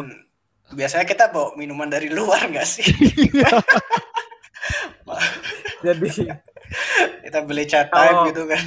biasanya 0.69 1.07
kita 1.07 1.25
bawa 1.31 1.55
minuman 1.55 1.87
dari 1.87 2.11
luar 2.11 2.43
nggak 2.45 2.67
sih? 2.67 2.83
jadi 5.81 6.09
kita 7.25 7.39
beli 7.43 7.65
chat 7.65 7.89
time 7.89 8.07
Kalau- 8.13 8.27
gitu 8.29 8.43
kan. 8.45 8.65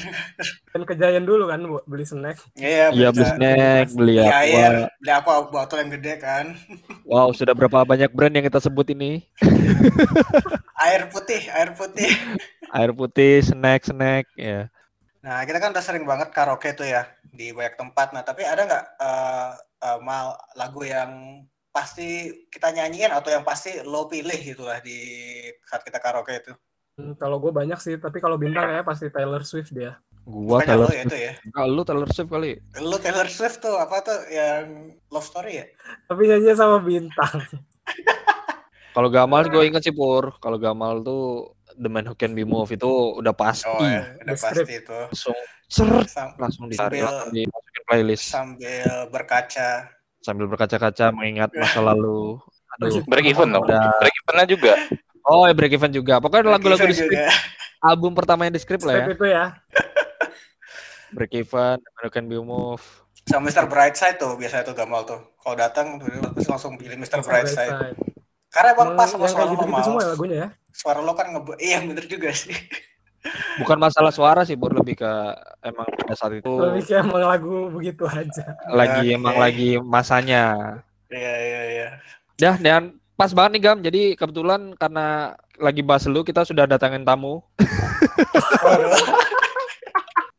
dan 0.70 0.82
kejayan 0.84 1.24
dulu 1.24 1.48
kan 1.48 1.60
buat 1.62 1.84
beli 1.84 2.04
snack 2.04 2.38
Iya, 2.54 2.92
Iya, 2.92 3.10
beli 3.10 3.24
chat- 3.24 3.34
snack, 3.34 3.86
beli 3.92 4.16
beli 4.16 4.26
air, 4.26 4.72
apa. 4.86 4.98
beli 4.98 5.12
aqua 5.12 5.36
botol 5.44 5.78
yang 5.80 5.92
gede 5.92 6.14
kan. 6.18 6.46
Wow, 7.10 7.32
sudah 7.32 7.52
berapa 7.52 7.82
banyak 7.84 8.12
brand 8.12 8.30
yang 8.32 8.46
kita 8.46 8.60
sebut 8.60 8.86
ini? 8.92 9.26
Air 10.80 11.10
putih, 11.10 11.42
air 11.50 11.74
putih. 11.74 12.08
Air 12.70 12.92
putih, 12.94 13.42
snack, 13.42 13.84
snack, 13.84 14.30
ya. 14.34 14.70
Nah, 15.20 15.44
kita 15.44 15.58
kan 15.58 15.74
udah 15.74 15.82
sering 15.82 16.06
banget 16.06 16.30
karaoke 16.30 16.72
tuh 16.72 16.86
ya 16.86 17.04
di 17.28 17.50
banyak 17.50 17.76
tempat. 17.76 18.14
Nah, 18.14 18.22
tapi 18.22 18.46
ada 18.46 18.64
nggak 18.64 18.86
eh, 18.96 19.50
eh, 19.84 20.00
mal 20.00 20.38
lagu 20.54 20.80
yang 20.82 21.44
pasti 21.70 22.30
kita 22.48 22.70
nyanyiin 22.70 23.12
atau 23.12 23.30
yang 23.30 23.44
pasti 23.44 23.82
lo 23.82 24.06
pilih 24.06 24.38
gitulah 24.38 24.80
di 24.80 24.96
saat 25.66 25.82
kita 25.82 25.98
karaoke 25.98 26.32
itu? 26.32 26.54
Hmm, 27.00 27.16
kalau 27.16 27.40
gue 27.40 27.48
banyak 27.50 27.80
sih 27.80 27.96
tapi 27.96 28.20
kalau 28.20 28.36
bintang 28.36 28.68
ya 28.68 28.84
pasti 28.84 29.08
Taylor 29.08 29.40
Swift 29.42 29.72
dia 29.72 29.96
Gua 30.22 30.60
Bukannya 30.60 30.68
Taylor 30.68 30.84
lo 30.84 30.92
ya 30.92 30.94
Swift. 30.94 31.08
itu 31.08 31.18
ya? 31.18 31.34
Enggak, 31.42 31.66
lu 31.66 31.82
Taylor 31.82 32.10
Swift 32.12 32.30
kali. 32.30 32.52
Lo 32.78 32.98
Taylor 33.00 33.28
Swift 33.28 33.58
tuh 33.58 33.74
apa 33.74 33.96
tuh 34.00 34.20
yang 34.28 34.64
love 35.08 35.24
story 35.24 35.54
ya? 35.56 35.66
tapi 36.06 36.28
nyanyi 36.28 36.52
sama 36.54 36.78
bintang 36.80 37.40
Kalau 38.90 39.08
Gamal 39.08 39.48
gue 39.48 39.64
inget 39.64 39.80
sih 39.82 39.96
Pur. 39.96 40.36
Kalau 40.38 40.58
Gamal 40.58 41.00
tuh 41.02 41.56
The 41.72 41.88
Man 41.88 42.04
Who 42.04 42.14
Can 42.14 42.34
Be 42.34 42.44
Moved 42.44 42.74
itu 42.74 42.90
udah 43.16 43.32
pasti. 43.32 43.70
Oh 43.70 43.80
ya, 43.80 44.18
udah 44.20 44.36
pasti 44.36 44.60
itu. 44.68 45.00
Langsung 45.08 45.38
seret 45.66 46.10
Sam- 46.10 46.36
langsung 46.36 46.66
ditarik 46.68 47.00
Sambil- 47.00 47.08
langsung 47.08 47.32
dimasukin 47.32 47.84
playlist 47.86 48.26
sambil 48.26 48.84
berkaca. 49.08 49.70
sambil 50.20 50.46
berkaca-kaca 50.46 51.06
mengingat 51.10 51.48
masa 51.54 51.80
lalu. 51.80 52.36
Aduh. 52.76 53.00
Break 53.08 53.30
even 53.30 53.50
dong. 53.50 53.64
Break 53.64 54.16
evennya 54.20 54.46
juga. 54.46 54.74
Oh, 55.28 55.44
ya 55.48 55.54
break 55.56 55.76
even 55.76 55.92
juga. 55.92 56.22
Pokoknya 56.24 56.56
lagu-lagu 56.56 56.86
di 56.88 56.96
script, 56.96 57.16
juga. 57.16 57.32
album 57.84 58.12
pertama 58.16 58.48
yang 58.48 58.54
di 58.56 58.62
script 58.62 58.84
lah 58.88 58.94
ya. 58.96 59.06
Script 59.08 59.20
itu 59.20 59.28
ya 59.30 59.46
Break 61.16 61.34
even, 61.34 61.82
The 61.82 61.90
Man 61.98 62.04
Who 62.06 62.12
Can 62.14 62.26
Be 62.30 62.38
Moved. 62.38 62.86
Sama 63.26 63.50
Mr. 63.50 63.66
Brightside 63.66 64.18
tuh 64.22 64.38
biasanya 64.38 64.66
tuh 64.66 64.76
Gamal 64.78 65.06
tuh. 65.06 65.22
Kalau 65.42 65.56
datang 65.58 65.98
langsung 66.46 66.78
pilih 66.78 66.98
Mr. 66.98 67.22
Brightside. 67.26 67.74
Brightside. 67.74 67.98
Karena 68.50 68.70
emang 68.74 68.98
pas 68.98 69.06
sama 69.06 69.30
suara 69.30 69.46
kayak 69.46 69.62
lo 69.62 69.70
Mal. 69.70 69.86
semua 69.86 70.02
ya 70.02 70.10
lagunya 70.10 70.38
ya 70.42 70.50
Suara 70.74 71.00
lo 71.06 71.14
kan 71.14 71.30
nge 71.30 71.42
Iya 71.62 71.78
bener 71.86 72.06
juga 72.10 72.30
sih. 72.34 72.54
Bukan 73.62 73.78
masalah 73.78 74.10
suara 74.10 74.42
sih, 74.48 74.58
Pur. 74.58 74.74
Lebih 74.74 75.06
ke 75.06 75.12
emang 75.62 75.86
pada 75.86 76.16
saat 76.18 76.34
itu 76.34 76.50
lebih 76.50 76.82
kayak 76.88 77.04
emang 77.04 77.28
lagu 77.28 77.68
begitu 77.68 78.08
aja 78.08 78.56
lagi 78.72 79.12
Oke. 79.12 79.18
emang 79.20 79.36
lagi 79.38 79.70
masanya. 79.78 80.46
Iya 81.12 81.34
iya 81.36 81.62
iya. 81.68 81.88
Dah, 82.40 82.56
dan 82.58 82.96
pas 83.20 83.32
banget 83.36 83.52
nih 83.52 83.62
Gam. 83.62 83.78
Jadi 83.84 84.02
kebetulan 84.16 84.74
karena 84.74 85.36
lagi 85.60 85.84
bahas 85.84 86.08
lu, 86.08 86.24
kita 86.24 86.48
sudah 86.48 86.64
datangin 86.64 87.04
tamu 87.04 87.44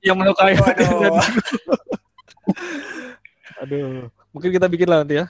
yang 0.06 0.16
melukai. 0.16 0.56
Aduh, 3.60 4.08
mungkin 4.32 4.50
kita 4.50 4.66
bikin 4.66 4.88
lah 4.88 5.04
nanti 5.04 5.20
ya. 5.20 5.28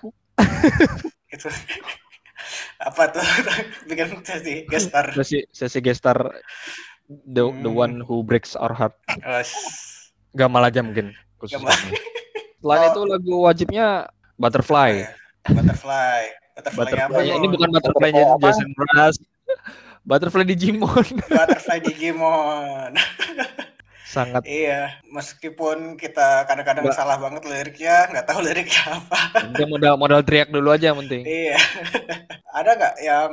itu 1.31 1.47
apa 2.81 3.13
tuh 3.13 3.23
bikin 3.87 4.25
sesi 4.25 4.65
gestar 4.67 5.13
Sesi 5.13 5.45
sesi 5.53 5.79
gestar 5.79 6.17
the 7.07 7.45
the 7.61 7.71
Hmm. 7.71 7.77
one 7.77 7.95
who 8.01 8.23
breaks 8.23 8.55
our 8.55 8.73
heart. 8.73 8.95
Gamal 10.33 10.65
aja 10.65 10.81
mungkin 10.81 11.13
Gamal. 11.43 11.75
Selain 12.63 12.83
Oh. 12.87 12.89
itu 12.89 13.01
lagu 13.05 13.35
wajibnya 13.43 13.87
Butterfly. 14.39 14.91
Ya, 15.03 15.11
Butterfly. 16.57 16.93
Apa 17.07 17.21
ini 17.23 17.47
bukan 17.47 17.69
Butterfly 17.71 18.11
apa? 18.15 18.49
Jason 18.51 18.69
Mraz. 18.75 19.17
Butterfly 20.05 20.45
Digimon. 20.49 21.07
Butterfly 21.31 21.79
Digimon. 21.85 22.93
Sangat 24.11 24.43
iya, 24.43 24.99
meskipun 25.07 25.95
kita 25.95 26.43
kadang-kadang 26.51 26.83
Mbak. 26.83 26.99
salah 26.99 27.15
banget 27.15 27.47
liriknya, 27.47 28.11
nggak 28.11 28.27
tahu 28.27 28.43
liriknya 28.51 28.99
apa. 28.99 29.19
penting 29.39 29.71
modal 29.71 29.95
modal 29.95 30.21
teriak 30.27 30.51
dulu 30.51 30.75
aja 30.75 30.91
yang 30.91 30.99
penting. 30.99 31.23
Iya. 31.23 31.55
Ada 32.51 32.71
nggak 32.75 32.95
yang 33.07 33.31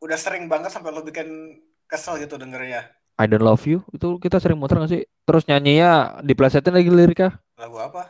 udah 0.00 0.16
sering 0.16 0.48
banget 0.48 0.72
sampai 0.72 0.96
lo 0.96 1.04
bikin 1.04 1.60
kesel 1.84 2.16
gitu 2.16 2.40
dengernya? 2.40 2.88
I 3.20 3.28
don't 3.28 3.44
love 3.44 3.62
you 3.68 3.84
itu 3.92 4.16
kita 4.16 4.40
sering 4.40 4.56
muter 4.56 4.80
gak 4.80 4.90
sih? 4.90 5.04
Terus 5.28 5.44
nyanyinya 5.44 6.18
diplesetin 6.24 6.72
lagi 6.72 6.88
liriknya. 6.88 7.36
Lagu 7.60 7.76
apa? 7.84 8.08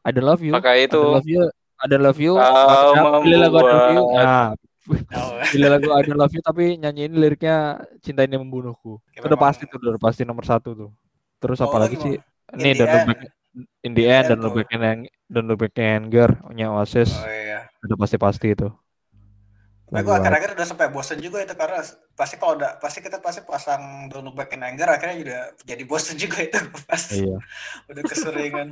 I 0.00 0.16
don't 0.16 0.24
love 0.24 0.40
you. 0.40 0.56
Pakai 0.56 0.88
I 0.88 0.88
don't 0.88 0.96
itu 0.96 1.00
love 1.12 1.28
you. 1.28 1.44
I 1.80 1.84
don't 1.88 2.04
love 2.04 2.20
you. 2.20 2.36
Pilih 3.24 3.38
lagu 3.40 3.56
I 3.56 3.62
don't 3.64 3.72
love 3.72 3.92
you. 3.96 4.04
Nah, 4.20 4.48
pilih 5.52 5.68
lagu 5.72 5.88
I 5.96 6.00
don't 6.04 6.20
love 6.20 6.32
you 6.34 6.42
tapi 6.44 6.76
nyanyiin 6.76 7.16
liriknya 7.16 7.80
cinta 8.04 8.24
ini 8.24 8.36
membunuhku. 8.36 9.00
Itu 9.16 9.24
udah 9.24 9.40
pasti 9.40 9.64
tuh, 9.64 9.80
udah 9.80 10.00
pasti 10.00 10.22
nomor 10.28 10.44
satu 10.44 10.76
tuh. 10.76 10.90
Terus 11.40 11.58
Oh, 11.64 11.72
apa 11.72 11.88
lagi 11.88 11.96
ini 11.96 12.04
sih? 12.04 12.16
Ini 12.60 12.70
Don't 12.76 12.92
Look. 12.92 13.06
Back 13.08 13.20
in 13.86 13.92
the 13.96 14.04
end, 14.04 14.26
Look 14.28 14.40
tuh. 14.44 14.52
Back 14.60 14.70
in 14.76 14.80
Don't 15.32 15.46
Look 15.48 15.58
Back 15.64 15.74
in 15.80 15.86
Anger, 15.88 16.30
nya 16.52 16.68
Oasis. 16.68 17.16
Oh 17.16 17.24
iya. 17.24 17.64
Udah 17.80 17.96
pasti-pasti 17.96 18.52
itu. 18.52 18.68
Tapi 19.90 20.06
Lagu 20.06 20.06
gue 20.06 20.16
akhir-akhir 20.22 20.50
udah 20.54 20.66
sampai 20.70 20.86
bosen 20.86 21.18
juga 21.18 21.42
itu 21.42 21.50
karena 21.58 21.82
pasti 22.14 22.38
kalau 22.38 22.54
udah 22.54 22.78
pasti 22.78 23.02
kita 23.02 23.18
pasti 23.18 23.42
pasang 23.42 24.06
Don't 24.06 24.22
Look 24.22 24.38
Back 24.38 24.54
in 24.54 24.62
Anger 24.62 24.86
akhirnya 24.86 25.16
juga 25.18 25.38
jadi 25.66 25.82
bosen 25.82 26.14
juga 26.14 26.46
itu 26.46 26.60
pas 26.86 27.02
Iya. 27.10 27.36
udah 27.90 28.02
keseringan. 28.06 28.68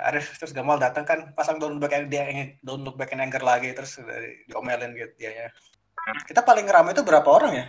Arif 0.00 0.36
terus 0.40 0.52
Gamal 0.56 0.80
datang 0.80 1.04
kan 1.04 1.32
pasang 1.36 1.60
Look 1.60 1.76
Back 1.82 2.08
dia 2.08 2.24
Look 2.64 2.96
Back 2.96 3.12
in 3.12 3.20
Anger 3.20 3.42
lagi 3.44 3.70
terus 3.76 4.00
di- 4.00 4.48
diomelin 4.48 4.96
gitu 4.96 5.12
dia 5.20 5.52
Kita 6.24 6.40
paling 6.40 6.64
ramai 6.64 6.96
itu 6.96 7.04
berapa 7.04 7.28
orang 7.28 7.52
ya? 7.52 7.66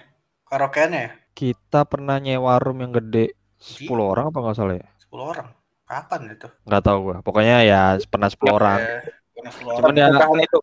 Karaokeannya 0.48 1.00
ya? 1.00 1.12
Kita 1.32 1.84
pernah 1.88 2.20
nyewa 2.20 2.60
room 2.60 2.84
yang 2.84 2.92
gede 2.96 3.36
10 3.60 4.12
orang 4.16 4.32
apa 4.32 4.38
nggak 4.42 4.56
salah 4.58 4.76
ya? 4.80 4.88
10 5.00 5.26
orang. 5.32 5.48
Kapan 5.88 6.22
itu? 6.32 6.48
Nggak 6.68 6.84
tahu 6.88 6.98
gua. 7.04 7.18
Pokoknya 7.20 7.56
ya 7.68 7.82
pernah 8.08 8.30
10 8.32 8.54
orang. 8.56 8.80
Eh, 8.80 9.00
pernah 9.36 9.52
10 9.52 9.72
Cuman 9.80 9.92
orang. 9.92 10.00
ya 10.00 10.08
nikahan 10.12 10.40
itu 10.40 10.60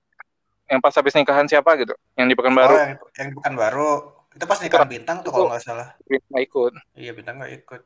yang 0.68 0.80
pas 0.84 0.92
habis 0.92 1.14
nikahan 1.16 1.46
siapa 1.48 1.70
gitu 1.80 1.96
yang 2.20 2.28
di 2.28 2.36
Oh, 2.36 2.38
Pekanbaru 2.44 2.74
yang, 2.76 2.92
yang 3.16 3.28
bukan 3.32 3.52
baru. 3.56 3.90
Itu 4.36 4.44
pas 4.44 4.60
nikahan 4.60 4.88
bintang 4.88 5.16
tuh 5.24 5.32
kalau 5.32 5.48
nggak 5.48 5.64
salah. 5.64 5.88
nggak 6.04 6.42
ikut 6.44 6.72
Iya 6.94 7.12
bintang 7.16 7.40
nggak 7.40 7.52
ikut. 7.64 7.80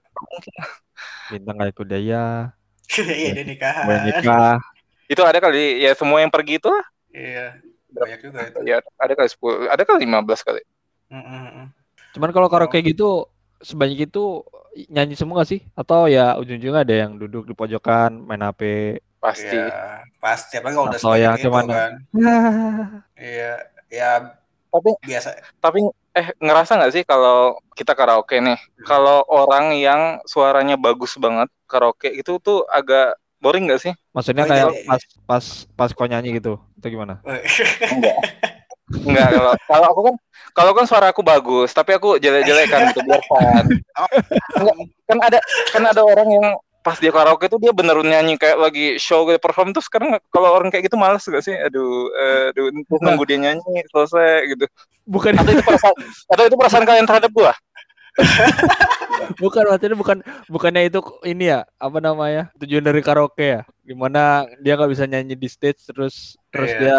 bintang 1.31 1.55
nggak 1.57 1.71
ikut 1.73 1.87
daya, 1.89 2.53
Iya 3.23 3.31
dia 3.33 3.45
nikahan. 3.45 3.85
gue 3.85 3.97
nikah. 4.13 4.57
itu 5.07 5.23
ada 5.23 5.39
kali 5.39 5.81
ya 5.81 5.93
semua 5.93 6.21
yang 6.21 6.33
pergi 6.33 6.57
itu 6.57 6.69
lah 6.69 6.85
Iya 7.11 7.47
banyak 7.89 8.19
juga 8.21 8.41
itu. 8.49 8.59
ya 8.65 8.77
ada 8.97 9.13
kali 9.13 9.29
10 9.29 9.69
ada 9.69 9.83
kali 9.83 10.01
15 10.05 10.43
kali 10.43 10.63
Mm, 11.13 11.21
mm. 11.21 11.67
Cuman 12.13 12.31
kalau 12.33 12.49
karaoke 12.49 12.81
gitu 12.81 13.29
sebanyak 13.61 14.09
itu 14.09 14.41
nyanyi 14.89 15.13
semua 15.13 15.41
nggak 15.41 15.51
sih? 15.51 15.61
Atau 15.73 16.09
ya 16.09 16.41
ujung-ujungnya 16.41 16.89
ada 16.89 16.95
yang 17.05 17.21
duduk 17.21 17.45
di 17.45 17.53
pojokan 17.53 18.17
main 18.17 18.41
HP? 18.41 18.61
pasti 19.21 19.55
Iya, 19.55 20.01
pasti. 20.19 20.57
Apalagi 20.57 20.75
kalau 20.75 20.89
udah 20.89 21.01
ya 21.15 21.31
sebanyak 21.31 21.37
itu 21.37 21.49
gimana? 21.53 21.73
kan. 21.77 21.93
Iya, 23.21 23.53
ya 23.87 24.11
tapi 24.67 24.91
biasa. 25.05 25.29
tapi 25.61 25.81
eh 26.13 26.27
ngerasa 26.39 26.77
nggak 26.77 26.93
sih 26.93 27.03
kalau 27.03 27.57
kita 27.73 27.93
karaoke 27.93 28.37
nih? 28.37 28.57
Kalau 28.85 29.25
orang 29.27 29.73
yang 29.73 30.21
suaranya 30.25 30.77
bagus 30.77 31.17
banget 31.17 31.49
karaoke 31.65 32.13
itu 32.13 32.37
tuh 32.39 32.69
agak 32.69 33.17
boring 33.39 33.67
nggak 33.67 33.81
sih? 33.81 33.93
Maksudnya 34.13 34.45
Oh, 34.45 34.49
kayak 34.49 34.67
jadi- 34.69 34.85
pas 34.85 35.03
pas 35.25 35.45
pas 35.75 35.91
kau 35.91 36.05
nyanyi 36.05 36.37
gitu, 36.37 36.61
itu 36.77 36.87
gimana? 36.89 37.19
Enggak. 37.25 38.19
Kalau 39.33 39.53
kalau 39.65 39.87
aku 39.89 40.01
kan 40.05 40.15
kalau 40.53 40.73
kan 40.77 40.85
suara 40.85 41.07
aku 41.09 41.25
bagus 41.25 41.73
tapi 41.73 41.97
aku 41.97 42.21
jelek-jelekan 42.21 42.93
gitu 42.93 43.01
biar 43.09 43.25
fun 43.25 43.65
Enggak, 44.53 44.77
kan 45.09 45.19
ada 45.23 45.39
kan 45.73 45.83
ada 45.89 46.03
orang 46.05 46.29
yang 46.29 46.47
pas 46.83 46.99
dia 46.99 47.15
karaoke 47.15 47.47
tuh 47.47 47.63
dia 47.63 47.71
bener 47.71 47.95
nyanyi 48.03 48.35
kayak 48.35 48.59
lagi 48.59 48.99
show 48.99 49.23
gitu 49.25 49.39
perform 49.39 49.71
terus 49.71 49.87
sekarang 49.87 50.19
kalau 50.35 50.51
orang 50.51 50.69
kayak 50.69 50.91
gitu 50.91 50.99
males 50.99 51.23
gak 51.23 51.43
sih? 51.47 51.55
Aduh 51.55 52.11
aduh 52.51 52.69
nunggu 52.75 53.25
dia 53.25 53.39
nyanyi 53.39 53.87
selesai 53.95 54.51
gitu. 54.51 54.67
Bukan. 55.07 55.35
Atau 55.39 55.55
itu 55.55 55.63
perasaan 55.63 55.95
atau 56.31 56.43
itu 56.47 56.57
perasaan 56.59 56.85
kalian 56.87 57.07
terhadap 57.07 57.31
gua? 57.31 57.55
Bukan 59.39 59.65
maksudnya 59.71 59.97
bukan 59.97 60.19
bukannya 60.51 60.91
itu 60.91 60.99
ini 61.25 61.55
ya 61.55 61.63
apa 61.79 62.03
namanya 62.03 62.51
tujuan 62.59 62.83
dari 62.83 63.01
karaoke 63.01 63.47
ya? 63.57 63.61
Gimana 63.87 64.45
dia 64.61 64.75
nggak 64.75 64.91
bisa 64.91 65.07
nyanyi 65.07 65.39
di 65.39 65.49
stage 65.49 65.87
terus 65.89 66.37
terus 66.51 66.71
Iya. 66.75 66.79
dia 66.83 66.99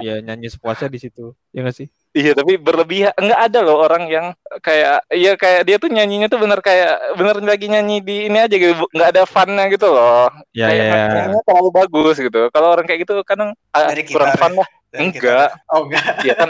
ya 0.00 0.14
nyanyi 0.24 0.48
sepuasnya 0.48 0.88
di 0.88 0.98
situ 1.02 1.34
ya 1.52 1.60
nggak 1.66 1.76
sih 1.76 1.88
Iya 2.12 2.36
tapi 2.36 2.60
berlebihan 2.60 3.16
enggak 3.16 3.40
ada 3.40 3.58
loh 3.64 3.80
orang 3.88 4.04
yang 4.04 4.36
kayak 4.60 5.00
iya 5.08 5.32
kayak 5.32 5.64
dia 5.64 5.80
tuh 5.80 5.88
nyanyinya 5.88 6.28
tuh 6.28 6.36
bener 6.44 6.60
kayak 6.60 7.16
bener 7.16 7.40
lagi 7.40 7.72
nyanyi 7.72 8.04
di 8.04 8.28
ini 8.28 8.36
aja 8.36 8.52
gitu 8.52 8.84
nggak 8.92 9.10
ada 9.16 9.22
funnya 9.24 9.64
gitu 9.72 9.88
loh 9.88 10.28
ya 10.52 10.68
kayak 10.68 10.76
ya, 10.76 10.92
ya. 10.92 11.08
nyanyinya 11.08 11.42
terlalu 11.48 11.70
bagus 11.72 12.20
gitu 12.20 12.52
kalau 12.52 12.68
orang 12.76 12.84
kayak 12.84 13.08
gitu 13.08 13.16
kadang 13.24 13.56
ah, 13.72 13.88
Dari 13.88 14.04
kita, 14.04 14.12
kurang 14.12 14.32
fun 14.36 14.52
lah 14.60 14.68
Dari 14.92 15.08
Enggak. 15.08 15.56
kita. 15.56 15.72
Oh 15.72 15.80
enggak. 15.88 16.04
ya 16.20 16.34
kan 16.36 16.48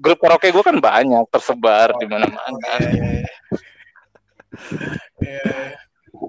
grup 0.00 0.18
karaoke 0.24 0.48
gue 0.48 0.64
kan 0.64 0.76
banyak 0.80 1.24
tersebar 1.28 1.92
Oh, 1.92 2.00
di 2.00 2.06
mana-mana 2.08 2.56
Iya, 2.56 2.78
iya, 2.80 3.02
iya. 3.04 3.28
Iya. 5.20 5.52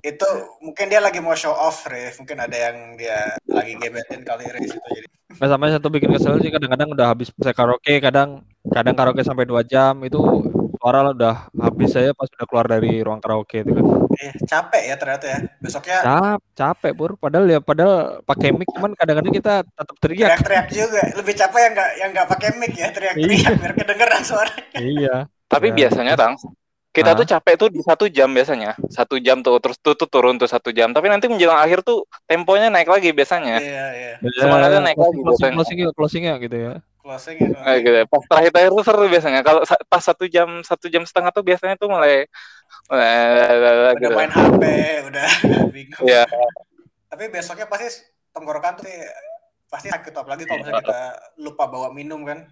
Itu 0.03 0.27
mungkin 0.63 0.85
dia 0.87 0.99
lagi 1.03 1.19
mau 1.19 1.35
show 1.35 1.51
off, 1.51 1.83
Rif. 1.87 2.19
Mungkin 2.23 2.39
ada 2.39 2.55
yang 2.55 2.95
dia 2.95 3.35
lagi 3.47 3.75
gebetin 3.75 4.23
kali 4.23 4.47
Rif 4.47 4.71
itu 4.71 4.89
jadi. 4.95 5.07
Sampai 5.37 5.73
satu 5.73 5.87
bikin 5.89 6.13
kesel 6.13 6.37
sih 6.39 6.49
kadang-kadang 6.49 6.93
udah 6.93 7.07
habis 7.13 7.29
saya 7.35 7.53
karaoke 7.53 7.97
kadang 7.99 8.41
kadang 8.69 8.95
karaoke 8.95 9.21
sampai 9.21 9.43
dua 9.43 9.61
jam 9.63 9.97
itu 10.01 10.17
suara 10.77 11.15
udah 11.15 11.47
habis 11.55 11.95
saya 11.95 12.11
pas 12.11 12.27
udah 12.27 12.43
keluar 12.43 12.67
dari 12.67 12.99
ruang 12.99 13.23
karaoke 13.23 13.63
itu 13.63 13.71
kan 13.71 13.85
Eh, 14.13 14.29
capek 14.45 14.83
ya 14.93 14.95
ternyata 14.95 15.25
ya. 15.25 15.39
Besoknya 15.57 15.97
Cap, 16.05 16.39
capek 16.53 16.91
pur 16.93 17.11
padahal 17.17 17.49
ya 17.49 17.59
padahal 17.59 18.21
pakai 18.23 18.53
mic 18.53 18.69
cuman 18.69 18.93
kadang-kadang 18.93 19.33
kita 19.33 19.53
tetap 19.65 19.95
teriak 19.97 20.27
teriak-teriak 20.37 20.67
juga. 20.69 21.01
Lebih 21.17 21.33
capek 21.33 21.59
yang 21.59 21.73
nggak 21.73 21.89
yang 21.97 22.09
nggak 22.13 22.27
pakai 22.29 22.49
mic 22.61 22.73
ya, 22.77 22.87
teriak-teriak 22.93 23.53
biar 23.57 23.73
kedengeran 23.73 24.21
suara. 24.21 24.53
iya 24.77 25.25
tapi 25.49 25.73
Ya. 25.73 25.85
biasanya 25.85 26.13
tang 26.13 26.33
kita 26.93 27.11
Hah? 27.11 27.17
tuh 27.17 27.25
capek 27.25 27.53
tuh 27.57 27.69
di 27.73 27.81
satu 27.81 28.05
jam 28.05 28.29
biasanya 28.29 28.77
satu 28.87 29.17
jam 29.17 29.41
tuh 29.41 29.57
terus 29.57 29.81
tuh, 29.81 29.97
tuh 29.97 30.05
turun 30.05 30.37
tuh 30.37 30.45
satu 30.45 30.69
jam 30.69 30.93
tapi 30.93 31.09
nanti 31.09 31.25
menjelang 31.25 31.57
akhir 31.57 31.81
tuh 31.81 32.05
temponya 32.23 32.69
naik 32.69 32.85
lagi 32.85 33.09
biasanya 33.09 33.57
Iya, 33.57 33.85
iya. 33.91 34.13
Semangatnya 34.37 34.79
naik 34.79 34.97
lagi 34.97 35.17
closing, 35.17 35.25
biasanya. 35.25 35.53
closing, 35.57 35.77
closing, 35.81 35.97
closingnya 35.97 36.33
gitu 36.39 36.53
ya 36.55 36.73
Closing 37.03 37.35
ya. 37.35 37.51
Kayak 37.59 37.79
gitu. 37.83 37.97
Pas 38.07 38.23
terakhir-terakhir 38.31 38.71
tuh 38.71 38.85
seru 38.87 39.05
biasanya. 39.11 39.39
Kalau 39.43 39.61
sa- 39.67 39.83
pas 39.91 39.99
satu 39.99 40.23
jam 40.23 40.63
satu 40.63 40.87
jam 40.87 41.03
setengah 41.03 41.35
tuh 41.35 41.43
biasanya 41.43 41.75
tuh 41.75 41.91
mulai, 41.91 42.31
mulai 42.87 43.11
Udah 43.91 43.91
gitu. 43.99 44.15
main 44.15 44.31
HP, 44.31 44.63
udah 45.11 45.27
bingung. 45.75 46.07
Iya. 46.07 46.23
Tapi 47.11 47.23
besoknya 47.27 47.67
pasti 47.67 48.07
tenggorokan 48.31 48.79
tuh 48.79 48.87
pasti 49.67 49.91
sakit 49.91 50.13
apalagi 50.15 50.47
kalau 50.47 50.63
misalnya 50.63 50.79
kita 50.79 51.01
lupa 51.43 51.63
bawa 51.67 51.91
minum 51.91 52.23
kan. 52.23 52.47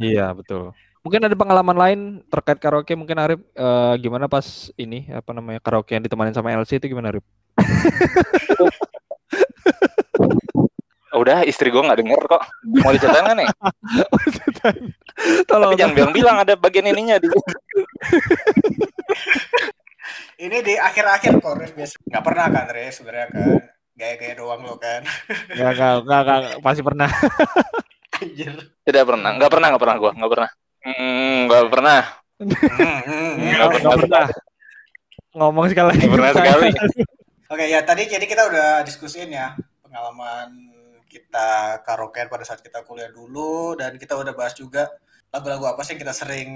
iya 0.00 0.34
betul 0.34 0.74
mungkin 1.06 1.22
ada 1.22 1.38
pengalaman 1.38 1.78
lain 1.78 2.00
terkait 2.26 2.58
karaoke 2.58 2.98
mungkin 2.98 3.14
Arif 3.22 3.38
eh, 3.38 3.94
gimana 4.02 4.26
pas 4.26 4.74
ini 4.74 5.06
apa 5.14 5.30
namanya 5.30 5.62
karaoke 5.62 5.94
yang 5.94 6.02
ditemanin 6.02 6.34
sama 6.34 6.50
LC 6.50 6.82
itu 6.82 6.90
gimana 6.90 7.14
Arif 7.14 7.22
Udah 11.16 11.48
istri 11.48 11.72
gua 11.72 11.88
nggak 11.88 12.04
denger 12.04 12.20
kok. 12.28 12.44
Mau 12.84 12.92
diceritain 12.92 13.24
kan 13.24 13.40
nih? 13.40 13.48
tolong 15.48 15.72
Tapi 15.72 15.80
jangan 15.80 15.96
bilang-bilang 15.96 16.44
ada 16.44 16.60
bagian 16.60 16.92
ininya 16.92 17.16
di. 17.16 17.32
Ini 20.44 20.60
di 20.60 20.76
akhir-akhir 20.76 21.40
kok 21.40 21.56
Rif 21.56 21.72
biasa. 21.72 21.96
Nggak 22.04 22.20
pernah 22.20 22.52
kan 22.52 22.68
Rif 22.68 23.00
sebenarnya 23.00 23.32
kan. 23.32 23.64
Gaya-gaya 23.96 24.36
doang 24.36 24.60
lo 24.60 24.76
kan. 24.76 25.08
nggak 25.56 25.72
nggak 25.72 26.04
nggak 26.04 26.20
nggak, 26.20 26.60
pasti 26.60 26.84
pernah 26.84 27.08
Anjir. 28.16 28.56
Tidak 28.84 29.04
pernah, 29.08 29.30
nggak 29.40 29.52
pernah, 29.52 29.68
nggak 29.72 29.82
pernah 29.82 29.96
gua, 29.96 30.12
nggak 30.12 30.32
pernah. 30.36 30.50
Hmm, 30.86 31.50
nggak 31.50 31.66
pernah. 31.66 32.00
Hmm, 32.38 32.54
hmm, 32.54 33.00
hmm. 33.02 33.34
Nggak 33.42 33.70
pernah. 33.74 33.94
pernah 33.98 34.26
ngomong 35.36 35.68
sekali 35.68 35.88
lagi 35.92 36.06
pernah 36.08 36.32
sekali. 36.32 36.68
Oke 37.46 37.64
ya 37.68 37.80
tadi 37.84 38.08
jadi 38.08 38.24
kita 38.24 38.42
udah 38.48 38.68
diskusiin 38.82 39.30
ya 39.30 39.52
pengalaman 39.84 40.50
kita 41.06 41.80
karaokean 41.84 42.26
pada 42.32 42.42
saat 42.42 42.64
kita 42.64 42.82
kuliah 42.82 43.12
dulu 43.12 43.76
dan 43.76 43.94
kita 44.00 44.16
udah 44.16 44.32
bahas 44.32 44.56
juga 44.56 44.88
lagu-lagu 45.30 45.68
apa 45.68 45.84
sih 45.84 45.94
yang 45.94 46.02
kita 46.08 46.14
sering 46.16 46.50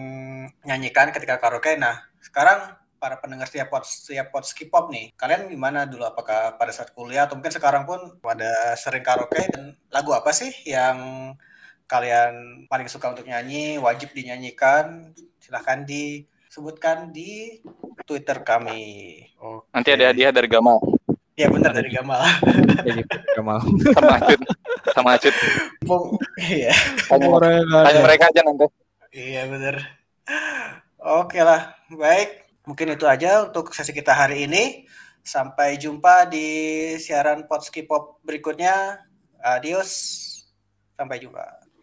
nyanyikan 0.65 1.13
ketika 1.13 1.37
karaoke. 1.37 1.77
Nah 1.77 2.01
sekarang 2.25 2.75
para 3.01 3.21
pendengar 3.21 3.49
setiap 3.49 3.73
pot 3.73 3.85
setiap 3.85 4.29
pot 4.29 4.45
skip 4.45 4.69
pop 4.69 4.93
nih 4.93 5.09
kalian 5.17 5.49
gimana 5.49 5.89
dulu 5.89 6.05
apakah 6.05 6.61
pada 6.61 6.69
saat 6.69 6.93
kuliah 6.93 7.25
atau 7.25 7.37
mungkin 7.37 7.53
sekarang 7.53 7.89
pun 7.89 8.21
pada 8.21 8.77
sering 8.77 9.01
karaoke 9.01 9.41
dan 9.49 9.73
lagu 9.89 10.13
apa 10.13 10.33
sih 10.37 10.53
yang 10.69 11.33
kalian 11.91 12.65
paling 12.71 12.87
suka 12.87 13.11
untuk 13.11 13.27
nyanyi 13.27 13.75
wajib 13.83 14.15
dinyanyikan 14.15 15.11
silahkan 15.43 15.83
di 15.83 16.23
sebutkan 16.47 17.11
di 17.11 17.59
Twitter 18.07 18.47
kami. 18.47 19.19
Oke. 19.43 19.67
Nanti 19.75 19.91
ada 19.91 20.15
hadiah 20.15 20.31
dari 20.31 20.47
Gamal. 20.47 20.79
Ya 21.35 21.51
benar 21.51 21.75
dari 21.75 21.91
Gamal. 21.91 22.23
Jadi 22.87 23.03
Gamal. 23.35 23.59
Sama 23.91 24.13
Acut. 24.23 24.41
Sama 24.95 25.11
Acut. 25.19 25.35
Iya. 26.39 26.71
Tanya, 27.11 27.27
tanya 27.59 28.01
mereka 28.07 28.31
aja 28.31 28.41
nanti. 28.47 28.67
Iya 29.11 29.51
benar. 29.51 29.75
Oke 31.01 31.43
lah, 31.43 31.75
baik. 31.91 32.47
Mungkin 32.71 32.95
itu 32.95 33.09
aja 33.11 33.51
untuk 33.51 33.75
sesi 33.75 33.91
kita 33.91 34.15
hari 34.15 34.47
ini. 34.47 34.87
Sampai 35.27 35.75
jumpa 35.75 36.31
di 36.31 36.47
siaran 37.03 37.51
Potski 37.51 37.83
Pop 37.83 38.23
berikutnya. 38.23 39.03
Adios. 39.43 39.91
Sampai 40.95 41.19
jumpa. 41.19 41.60